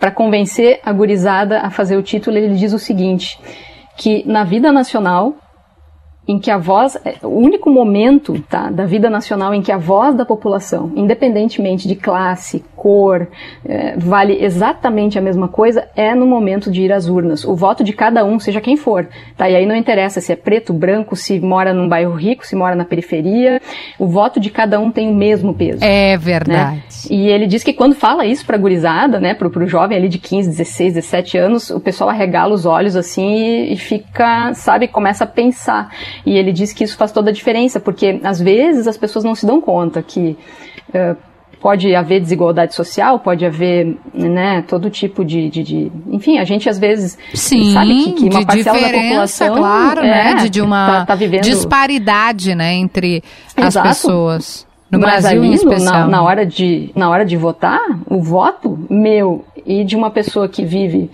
Para 0.00 0.10
convencer 0.10 0.80
a 0.82 0.92
gurizada 0.92 1.60
a 1.60 1.70
fazer 1.70 1.96
o 1.96 2.02
título, 2.02 2.38
ele 2.38 2.54
diz 2.54 2.72
o 2.72 2.78
seguinte: 2.78 3.38
que 3.96 4.26
na 4.26 4.44
vida 4.44 4.72
nacional 4.72 5.34
em 6.28 6.38
que 6.38 6.50
a 6.50 6.58
voz, 6.58 6.94
é, 7.06 7.16
o 7.22 7.38
único 7.38 7.70
momento 7.70 8.38
tá, 8.50 8.70
da 8.70 8.84
vida 8.84 9.08
nacional 9.08 9.54
em 9.54 9.62
que 9.62 9.72
a 9.72 9.78
voz 9.78 10.14
da 10.14 10.26
população, 10.26 10.92
independentemente 10.94 11.88
de 11.88 11.96
classe, 11.96 12.62
cor, 12.78 13.26
é, 13.68 13.96
vale 13.96 14.38
exatamente 14.40 15.18
a 15.18 15.20
mesma 15.20 15.48
coisa, 15.48 15.88
é 15.96 16.14
no 16.14 16.26
momento 16.26 16.70
de 16.70 16.82
ir 16.82 16.92
às 16.92 17.08
urnas. 17.08 17.44
O 17.44 17.56
voto 17.56 17.82
de 17.82 17.92
cada 17.92 18.24
um, 18.24 18.38
seja 18.38 18.60
quem 18.60 18.76
for. 18.76 19.08
Tá? 19.36 19.50
E 19.50 19.56
aí 19.56 19.66
não 19.66 19.74
interessa 19.74 20.20
se 20.20 20.32
é 20.32 20.36
preto, 20.36 20.72
branco, 20.72 21.16
se 21.16 21.40
mora 21.40 21.74
num 21.74 21.88
bairro 21.88 22.14
rico, 22.14 22.46
se 22.46 22.54
mora 22.54 22.76
na 22.76 22.84
periferia. 22.84 23.60
O 23.98 24.06
voto 24.06 24.38
de 24.38 24.48
cada 24.48 24.78
um 24.78 24.90
tem 24.90 25.10
o 25.10 25.14
mesmo 25.14 25.52
peso. 25.52 25.84
É 25.84 26.16
verdade. 26.16 26.76
Né? 26.76 26.82
E 27.10 27.28
ele 27.28 27.46
diz 27.46 27.64
que 27.64 27.72
quando 27.72 27.94
fala 27.94 28.24
isso 28.24 28.46
pra 28.46 28.56
gurizada, 28.56 29.20
né, 29.20 29.34
pro, 29.34 29.50
pro 29.50 29.66
jovem 29.66 29.98
ali 29.98 30.08
de 30.08 30.18
15, 30.18 30.48
16, 30.48 30.94
17 30.94 31.38
anos, 31.38 31.70
o 31.70 31.80
pessoal 31.80 32.10
arregala 32.10 32.54
os 32.54 32.64
olhos 32.64 32.94
assim 32.94 33.36
e, 33.36 33.72
e 33.72 33.76
fica, 33.76 34.54
sabe, 34.54 34.86
começa 34.86 35.24
a 35.24 35.26
pensar. 35.26 35.92
E 36.24 36.38
ele 36.38 36.52
diz 36.52 36.72
que 36.72 36.84
isso 36.84 36.96
faz 36.96 37.10
toda 37.10 37.30
a 37.30 37.32
diferença, 37.32 37.80
porque 37.80 38.20
às 38.22 38.40
vezes 38.40 38.86
as 38.86 38.96
pessoas 38.96 39.24
não 39.24 39.34
se 39.34 39.44
dão 39.44 39.60
conta 39.60 40.02
que 40.02 40.36
uh, 40.90 41.27
pode 41.60 41.94
haver 41.94 42.20
desigualdade 42.20 42.74
social, 42.74 43.18
pode 43.18 43.44
haver, 43.44 43.96
né, 44.14 44.62
todo 44.62 44.88
tipo 44.90 45.24
de, 45.24 45.50
de, 45.50 45.62
de, 45.62 45.92
enfim, 46.08 46.38
a 46.38 46.44
gente 46.44 46.68
às 46.68 46.78
vezes 46.78 47.18
Sim, 47.34 47.72
sabe 47.72 48.04
que, 48.04 48.12
que 48.12 48.24
uma 48.24 48.46
parcela 48.46 48.80
da 48.80 48.92
população, 48.92 49.56
claro, 49.56 50.00
é, 50.00 50.34
né, 50.34 50.34
de, 50.42 50.50
de 50.50 50.60
uma 50.60 50.86
tá, 50.86 51.06
tá 51.06 51.14
vivendo... 51.14 51.42
disparidade, 51.42 52.54
né, 52.54 52.74
entre 52.74 53.22
Exato. 53.56 53.88
as 53.88 53.96
pessoas. 53.96 54.68
No 54.90 54.98
Mas 54.98 55.22
Brasil, 55.22 55.40
ali, 55.40 55.48
em 55.48 55.52
especial. 55.52 56.00
na, 56.00 56.06
na 56.06 56.22
hora 56.22 56.46
de, 56.46 56.90
na 56.94 57.10
hora 57.10 57.24
de 57.24 57.36
votar, 57.36 57.80
o 58.08 58.22
voto 58.22 58.86
meu 58.88 59.44
e 59.66 59.84
de 59.84 59.94
uma 59.94 60.10
pessoa 60.10 60.48
que 60.48 60.64
vive, 60.64 61.10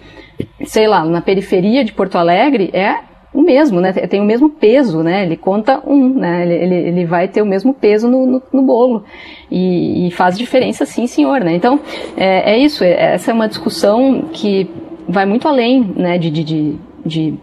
sei 0.64 0.87
lá, 0.87 1.04
na 1.04 1.20
periferia 1.20 1.85
de 1.85 1.92
Porto 1.92 2.16
Alegre 2.16 2.70
é 2.72 3.00
o 3.35 3.42
mesmo, 3.42 3.81
né? 3.81 3.92
Tem 3.92 4.20
o 4.20 4.25
mesmo 4.25 4.49
peso, 4.49 5.03
né? 5.03 5.25
Ele 5.25 5.37
conta 5.37 5.83
um, 5.85 6.09
né? 6.09 6.42
Ele, 6.44 6.55
ele, 6.55 6.88
ele 6.88 7.05
vai 7.05 7.27
ter 7.27 7.42
o 7.42 7.47
mesmo 7.47 7.75
peso 7.75 8.09
no, 8.09 8.25
no, 8.25 8.42
no 8.53 8.62
bolo. 8.62 9.05
E, 9.51 10.07
e 10.07 10.11
faz 10.12 10.38
diferença, 10.38 10.87
sim, 10.87 11.07
senhor, 11.09 11.40
né? 11.40 11.55
Então, 11.55 11.81
é, 12.16 12.53
é 12.55 12.59
isso. 12.59 12.85
é- 12.85 13.14
essa 13.14 13.33
é 13.33 13.35
uma 13.35 13.49
discussão 13.49 14.29
que 14.33 14.70
vai 15.09 15.27
muito 15.27 15.49
além, 15.49 15.92
né? 15.97 16.16
de, 16.16 16.31
de, 16.31 16.44
de, 16.44 16.77
de 17.05 17.35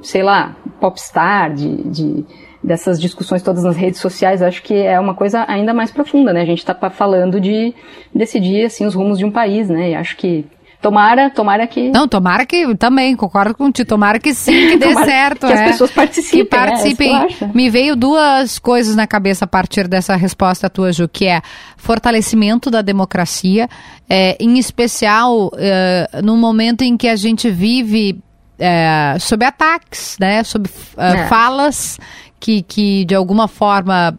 sei 0.00 0.22
lá, 0.22 0.56
popstar, 0.80 1.52
de, 1.52 1.76
de- 1.88 2.24
dessas 2.62 3.00
discussões 3.00 3.42
todas 3.42 3.64
nas 3.64 3.76
redes 3.76 4.00
sociais, 4.00 4.40
acho 4.40 4.62
que 4.62 4.72
é 4.74 4.98
uma 5.00 5.14
coisa 5.14 5.44
ainda 5.48 5.74
mais 5.74 5.90
profunda, 5.90 6.32
né? 6.32 6.42
A 6.42 6.46
gente 6.46 6.58
está 6.58 6.74
falando 6.90 7.40
de 7.40 7.74
decidir 8.14 8.64
assim 8.64 8.86
os 8.86 8.94
rumos 8.94 9.18
de 9.18 9.24
um 9.24 9.30
país, 9.32 9.68
né? 9.68 9.90
E 9.90 9.94
acho 9.96 10.16
que 10.16 10.44
tomara, 10.82 11.30
tomara 11.30 11.66
que 11.66 11.88
Não, 11.90 12.06
tomara 12.08 12.44
que 12.44 12.74
também, 12.76 13.16
concordo 13.16 13.54
contigo, 13.54 13.88
tomara 13.88 14.18
que 14.18 14.34
sim, 14.34 14.52
que 14.52 14.76
dê 14.78 14.92
certo. 15.04 15.46
que 15.46 15.52
as 15.52 15.60
é. 15.60 15.64
pessoas 15.68 15.90
participem, 15.92 16.40
Que 16.40 16.44
participem. 16.44 17.16
é 17.16 17.26
que. 17.28 17.44
Me 17.56 17.70
veio 17.70 17.94
duas 17.96 18.58
coisas 18.58 18.94
na 18.96 19.06
cabeça 19.06 19.44
a 19.44 19.48
partir 19.48 19.88
dessa 19.88 20.16
resposta 20.16 20.68
tua, 20.68 20.92
Ju, 20.92 21.08
que 21.08 21.26
é 21.26 21.40
fortalecimento 21.76 22.70
da 22.70 22.82
democracia, 22.82 23.68
é, 24.10 24.36
em 24.40 24.58
especial 24.58 25.50
é, 25.56 26.20
no 26.22 26.36
momento 26.36 26.82
em 26.82 26.96
que 26.96 27.08
a 27.08 27.16
gente 27.16 27.48
vive 27.50 28.20
é, 28.58 29.16
sob 29.20 29.44
ataques, 29.44 30.16
né, 30.20 30.42
sob 30.44 30.68
é, 30.98 31.12
É. 31.22 31.26
falas 31.28 31.98
que, 32.38 32.62
que 32.62 33.04
de 33.04 33.14
alguma 33.14 33.46
forma 33.48 34.18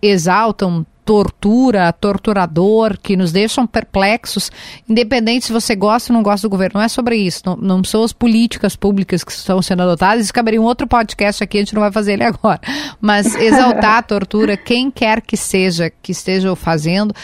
exaltam 0.00 0.84
tortura, 1.04 1.92
torturador, 1.92 2.96
que 3.00 3.16
nos 3.16 3.32
deixam 3.32 3.66
perplexos, 3.66 4.50
independente 4.88 5.46
se 5.46 5.52
você 5.52 5.74
gosta 5.74 6.12
ou 6.12 6.16
não 6.16 6.22
gosta 6.22 6.46
do 6.46 6.50
governo. 6.50 6.78
Não 6.78 6.84
é 6.84 6.88
sobre 6.88 7.16
isso. 7.16 7.42
Não, 7.44 7.56
não 7.56 7.84
são 7.84 8.02
as 8.02 8.12
políticas 8.12 8.76
públicas 8.76 9.24
que 9.24 9.32
estão 9.32 9.60
sendo 9.60 9.82
adotadas. 9.82 10.24
Isso 10.24 10.34
caberia 10.34 10.60
em 10.60 10.62
outro 10.62 10.86
podcast 10.86 11.42
aqui, 11.42 11.58
a 11.58 11.60
gente 11.60 11.74
não 11.74 11.82
vai 11.82 11.92
fazer 11.92 12.14
ele 12.14 12.24
agora. 12.24 12.60
Mas 13.00 13.34
exaltar 13.34 13.98
a 13.98 14.02
tortura, 14.02 14.56
quem 14.56 14.90
quer 14.90 15.20
que 15.20 15.36
seja 15.36 15.90
que 15.90 16.12
esteja 16.12 16.54
fazendo, 16.54 17.14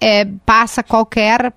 é, 0.00 0.24
passa 0.46 0.82
qualquer 0.82 1.52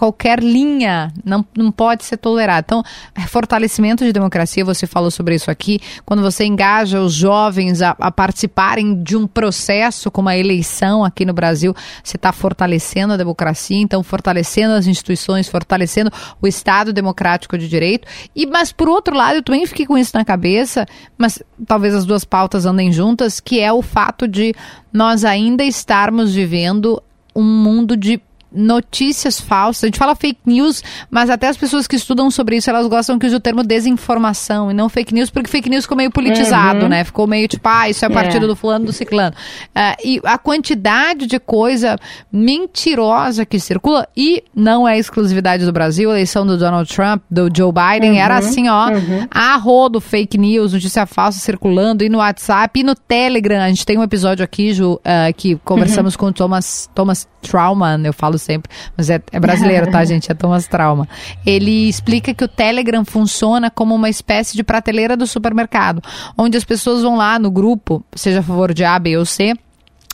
qualquer 0.00 0.42
linha 0.42 1.12
não, 1.22 1.44
não 1.54 1.70
pode 1.70 2.06
ser 2.06 2.16
tolerado. 2.16 2.64
Então, 2.64 2.82
fortalecimento 3.28 4.02
de 4.02 4.14
democracia, 4.14 4.64
você 4.64 4.86
falou 4.86 5.10
sobre 5.10 5.34
isso 5.34 5.50
aqui, 5.50 5.78
quando 6.06 6.22
você 6.22 6.46
engaja 6.46 7.02
os 7.02 7.12
jovens 7.12 7.82
a, 7.82 7.94
a 8.00 8.10
participarem 8.10 9.02
de 9.02 9.14
um 9.14 9.26
processo 9.26 10.10
como 10.10 10.30
a 10.30 10.38
eleição 10.38 11.04
aqui 11.04 11.26
no 11.26 11.34
Brasil, 11.34 11.74
você 12.02 12.16
está 12.16 12.32
fortalecendo 12.32 13.12
a 13.12 13.16
democracia, 13.18 13.76
então 13.76 14.02
fortalecendo 14.02 14.72
as 14.72 14.86
instituições, 14.86 15.50
fortalecendo 15.50 16.10
o 16.40 16.46
Estado 16.46 16.94
democrático 16.94 17.58
de 17.58 17.68
direito. 17.68 18.08
E 18.34 18.46
mas 18.46 18.72
por 18.72 18.88
outro 18.88 19.14
lado, 19.14 19.34
eu 19.34 19.42
também 19.42 19.66
fiquei 19.66 19.84
com 19.84 19.98
isso 19.98 20.16
na 20.16 20.24
cabeça, 20.24 20.86
mas 21.18 21.42
talvez 21.66 21.94
as 21.94 22.06
duas 22.06 22.24
pautas 22.24 22.64
andem 22.64 22.90
juntas, 22.90 23.38
que 23.38 23.60
é 23.60 23.70
o 23.70 23.82
fato 23.82 24.26
de 24.26 24.54
nós 24.90 25.26
ainda 25.26 25.62
estarmos 25.62 26.34
vivendo 26.34 27.02
um 27.36 27.44
mundo 27.44 27.98
de 27.98 28.18
notícias 28.52 29.40
falsas. 29.40 29.84
A 29.84 29.86
gente 29.86 29.98
fala 29.98 30.14
fake 30.14 30.40
news, 30.46 30.82
mas 31.10 31.30
até 31.30 31.48
as 31.48 31.56
pessoas 31.56 31.86
que 31.86 31.96
estudam 31.96 32.30
sobre 32.30 32.56
isso, 32.56 32.68
elas 32.70 32.86
gostam 32.86 33.18
que 33.18 33.26
use 33.26 33.34
o 33.36 33.40
termo 33.40 33.62
desinformação 33.62 34.70
e 34.70 34.74
não 34.74 34.88
fake 34.88 35.14
news, 35.14 35.30
porque 35.30 35.48
fake 35.48 35.68
news 35.68 35.84
ficou 35.84 35.96
meio 35.96 36.10
politizado, 36.10 36.88
né? 36.88 37.04
Ficou 37.04 37.26
meio 37.26 37.46
tipo, 37.48 37.68
ah, 37.68 37.88
isso 37.88 38.04
é 38.04 38.08
o 38.08 38.12
partido 38.12 38.44
É. 38.46 38.48
do 38.48 38.56
fulano, 38.56 38.86
do 38.86 38.92
ciclano. 38.92 39.34
Ah, 39.74 39.96
e 40.04 40.20
a 40.24 40.38
quantidade 40.38 41.26
de 41.26 41.38
coisa 41.38 41.98
mentirosa 42.32 43.44
que 43.46 43.58
circula, 43.60 44.08
e 44.16 44.42
não 44.54 44.86
é 44.88 44.98
exclusividade 44.98 45.64
do 45.64 45.72
Brasil, 45.72 46.10
a 46.10 46.14
eleição 46.14 46.46
do 46.46 46.56
Donald 46.56 46.92
Trump, 46.92 47.22
do 47.30 47.48
Joe 47.54 47.72
Biden, 47.72 48.20
era 48.20 48.36
assim, 48.38 48.68
ó, 48.68 48.88
a 49.30 49.56
rodo 49.56 50.00
fake 50.00 50.36
news, 50.38 50.72
notícia 50.72 51.06
falsa 51.06 51.38
circulando, 51.38 52.02
e 52.04 52.08
no 52.08 52.18
WhatsApp, 52.18 52.80
e 52.80 52.82
no 52.82 52.94
Telegram. 52.94 53.60
A 53.62 53.68
gente 53.68 53.84
tem 53.86 53.98
um 53.98 54.02
episódio 54.02 54.44
aqui, 54.44 54.72
Ju, 54.72 55.00
ah, 55.04 55.32
que 55.32 55.56
conversamos 55.64 56.16
com 56.16 56.26
o 56.26 56.32
Thomas, 56.32 56.88
Thomas 56.94 57.28
Trauman, 57.42 58.02
eu 58.04 58.12
falo 58.12 58.38
sempre, 58.40 58.70
mas 58.96 59.10
é, 59.10 59.20
é 59.30 59.38
brasileiro, 59.38 59.90
tá, 59.90 60.02
gente? 60.06 60.30
É 60.30 60.34
Thomas 60.34 60.66
Trauma. 60.66 61.08
Ele 61.44 61.88
explica 61.88 62.34
que 62.34 62.44
o 62.44 62.48
Telegram 62.48 63.04
funciona 63.04 63.70
como 63.70 63.94
uma 63.94 64.08
espécie 64.08 64.56
de 64.56 64.64
prateleira 64.64 65.16
do 65.16 65.26
supermercado, 65.26 66.02
onde 66.36 66.56
as 66.56 66.64
pessoas 66.64 67.02
vão 67.02 67.16
lá 67.16 67.38
no 67.38 67.50
grupo, 67.50 68.04
seja 68.14 68.40
a 68.40 68.42
favor 68.42 68.74
de 68.74 68.84
A, 68.84 68.98
B 68.98 69.16
ou 69.16 69.24
C, 69.24 69.54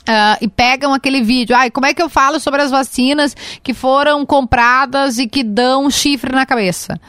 ah, 0.07 0.37
e 0.39 0.47
pegam 0.47 0.93
aquele 0.93 1.21
vídeo. 1.21 1.55
Ai, 1.55 1.69
como 1.69 1.85
é 1.85 1.93
que 1.93 2.01
eu 2.01 2.07
falo 2.07 2.39
sobre 2.39 2.61
as 2.61 2.71
vacinas 2.71 3.35
que 3.61 3.73
foram 3.73 4.25
compradas 4.25 5.17
e 5.17 5.27
que 5.27 5.43
dão 5.43 5.89
chifre 5.91 6.31
na 6.31 6.45
cabeça? 6.45 6.99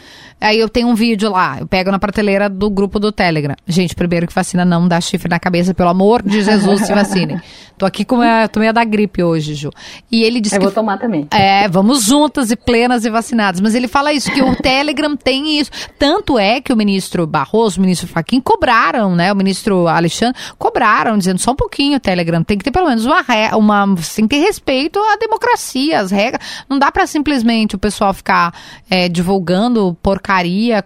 Aí 0.41 0.59
eu 0.59 0.69
tenho 0.69 0.89
um 0.89 0.95
vídeo 0.95 1.31
lá, 1.31 1.59
eu 1.61 1.67
pego 1.67 1.91
na 1.91 1.99
prateleira 1.99 2.49
do 2.49 2.71
grupo 2.71 2.99
do 2.99 3.11
Telegram. 3.11 3.55
Gente, 3.67 3.95
primeiro 3.95 4.27
que 4.27 4.35
vacina 4.35 4.65
não 4.65 4.87
dá 4.87 5.01
chifre 5.01 5.29
na 5.29 5.39
cabeça, 5.39 5.75
pelo 5.75 5.89
amor 5.89 6.23
de 6.23 6.43
Jesus, 6.43 6.83
se 6.87 6.95
vacinem. 6.95 7.41
Tô 7.79 7.87
aqui 7.87 8.05
com 8.05 8.21
a, 8.21 8.49
tô 8.49 8.59
meio 8.59 8.73
da 8.73 8.83
gripe 8.83 9.23
hoje, 9.23 9.55
Ju. 9.55 9.71
E 10.11 10.25
ele 10.25 10.41
disse 10.41 10.57
eu 10.57 10.59
que 10.59 10.65
vou 10.67 10.75
tomar 10.75 10.99
também. 10.99 11.29
é, 11.31 11.69
vamos 11.69 12.07
juntas 12.07 12.51
e 12.51 12.57
plenas 12.57 13.05
e 13.05 13.11
vacinadas. 13.11 13.61
Mas 13.61 13.73
ele 13.73 13.87
fala 13.87 14.13
isso, 14.13 14.33
que 14.33 14.43
o 14.43 14.57
Telegram 14.57 15.17
tem 15.17 15.61
isso. 15.61 15.71
Tanto 15.97 16.37
é 16.37 16.61
que 16.61 16.73
o 16.73 16.77
ministro 16.77 17.25
Barroso, 17.25 17.79
o 17.79 17.83
ministro 17.83 18.09
Fachin 18.09 18.41
cobraram, 18.41 19.15
né? 19.15 19.33
O 19.33 19.37
ministro 19.37 19.87
Alexandre 19.87 20.37
cobraram, 20.59 21.17
dizendo 21.17 21.39
só 21.39 21.53
um 21.53 21.55
pouquinho 21.55 21.99
o 21.99 22.01
Telegram. 22.01 22.43
Tem 22.43 22.59
que 22.59 22.65
ter 22.65 22.73
pelo 22.73 22.89
menos 22.89 23.07
uma, 23.07 23.25
uma 23.57 23.95
tem 24.17 24.27
que 24.27 24.37
ter 24.37 24.43
respeito 24.43 24.99
à 24.99 25.17
democracia, 25.17 26.01
às 26.01 26.11
regras. 26.11 26.45
Não 26.69 26.81
dá 26.81 26.91
pra 26.91 27.07
simplesmente 27.07 27.77
o 27.77 27.79
pessoal 27.79 28.13
ficar 28.13 28.53
é, 28.91 29.09
divulgando 29.09 29.97
porcaria, 30.03 30.28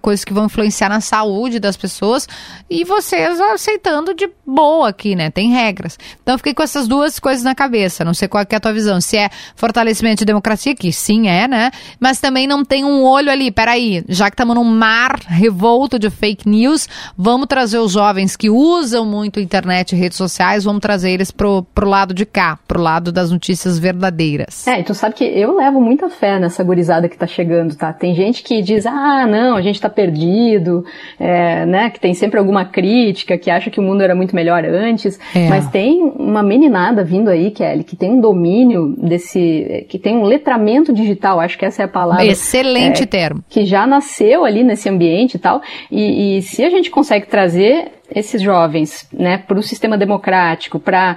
coisas 0.01 0.25
que 0.25 0.33
vão 0.33 0.47
influenciar 0.47 0.89
na 0.89 1.01
saúde 1.01 1.59
das 1.59 1.77
pessoas 1.77 2.29
e 2.69 2.85
vocês 2.85 3.41
aceitando 3.41 4.15
de 4.15 4.29
boa 4.47 4.89
aqui, 4.89 5.15
né? 5.15 5.31
Tem 5.31 5.51
regras. 5.51 5.99
Então 6.23 6.37
fiquei 6.39 6.55
com 6.55 6.63
essas 6.63 6.87
duas 6.87 7.19
coisas 7.19 7.43
na 7.43 7.55
cabeça. 7.55 8.05
Não 8.05 8.15
sei 8.15 8.29
qual 8.29 8.45
que 8.47 8.55
é 8.55 8.59
a 8.59 8.61
tua 8.61 8.73
visão. 8.73 9.01
Se 9.01 9.17
é 9.17 9.31
fortalecimento 9.57 10.19
de 10.19 10.25
democracia, 10.25 10.75
que 10.75 10.93
sim 10.93 11.29
é, 11.29 11.47
né? 11.49 11.71
Mas 11.99 12.21
também 12.21 12.47
não 12.47 12.65
tem 12.65 12.85
um 12.85 13.03
olho 13.03 13.31
ali. 13.31 13.51
Peraí, 13.51 14.05
já 14.09 14.31
que 14.31 14.35
estamos 14.35 14.55
num 14.55 14.65
mar 14.65 15.19
revolto 15.27 15.99
de 15.99 16.11
fake 16.11 16.49
news, 16.49 16.89
vamos 17.17 17.47
trazer 17.47 17.79
os 17.79 17.93
jovens 17.93 18.37
que 18.37 18.51
usam 18.51 19.05
muito 19.05 19.41
internet 19.41 19.93
e 19.93 19.97
redes 19.97 20.17
sociais, 20.17 20.65
vamos 20.65 20.81
trazer 20.81 21.11
eles 21.11 21.31
pro, 21.31 21.63
pro 21.75 21.89
lado 21.89 22.15
de 22.15 22.25
cá, 22.25 22.59
pro 22.67 22.81
lado 22.81 23.13
das 23.13 23.31
notícias 23.31 23.79
verdadeiras. 23.79 24.67
É, 24.67 24.81
e 24.81 24.85
tu 24.85 24.95
sabe 24.95 25.15
que 25.15 25.25
eu 25.25 25.57
levo 25.57 25.81
muita 25.81 26.09
fé 26.09 26.39
nessa 26.39 26.63
gurizada 26.63 27.09
que 27.09 27.17
tá 27.17 27.27
chegando, 27.27 27.75
tá? 27.75 27.93
Tem 27.93 28.15
gente 28.15 28.43
que 28.43 28.63
diz, 28.63 28.87
ah, 28.87 29.27
não, 29.33 29.57
a 29.57 29.63
gente 29.63 29.81
tá 29.81 29.89
perdido, 29.89 30.85
é, 31.19 31.65
né? 31.67 31.91
Que 31.91 31.99
tem 31.99 32.15
sempre 32.15 32.39
alguma 32.39 32.65
crítica, 32.65 33.39
que 33.39 33.51
acha 33.51 33.71
que 33.71 33.81
o 33.81 33.83
mundo 33.83 34.03
era 34.03 34.15
muito 34.15 34.35
melhor 34.35 34.65
antes. 34.65 35.19
É. 35.35 35.49
Mas 35.49 35.69
tem 35.69 36.03
uma 36.03 36.43
meninada 36.43 37.03
vindo 37.03 37.29
aí, 37.31 37.51
Kelly, 37.51 37.85
que 37.85 37.97
tem 37.97 38.11
um 38.13 38.21
domínio 38.21 38.95
desse. 38.99 39.87
que 39.89 39.99
tem 39.99 40.17
um 40.17 40.25
letramento 40.25 40.93
digital, 40.93 41.41
acho 41.41 41.59
que 41.59 41.65
essa 41.65 41.83
é 41.83 41.85
a 41.87 41.89
palavra. 41.89 42.25
Excelente 42.25 43.03
É, 43.03 43.07
termo. 43.07 43.43
que 43.49 43.65
já 43.65 43.87
nasceu 43.87 44.45
ali 44.45 44.63
nesse 44.63 44.89
ambiente 44.89 45.35
e 45.35 45.39
tal. 45.39 45.63
E, 45.91 46.37
e 46.39 46.43
se 46.43 46.63
a 46.65 46.71
gente 46.71 46.91
consegue 46.91 47.27
trazer 47.27 47.93
esses 48.15 48.43
jovens 48.43 49.09
né, 49.13 49.39
para 49.39 49.59
o 49.59 49.63
sistema 49.63 49.97
democrático, 49.97 50.79
para 50.79 51.17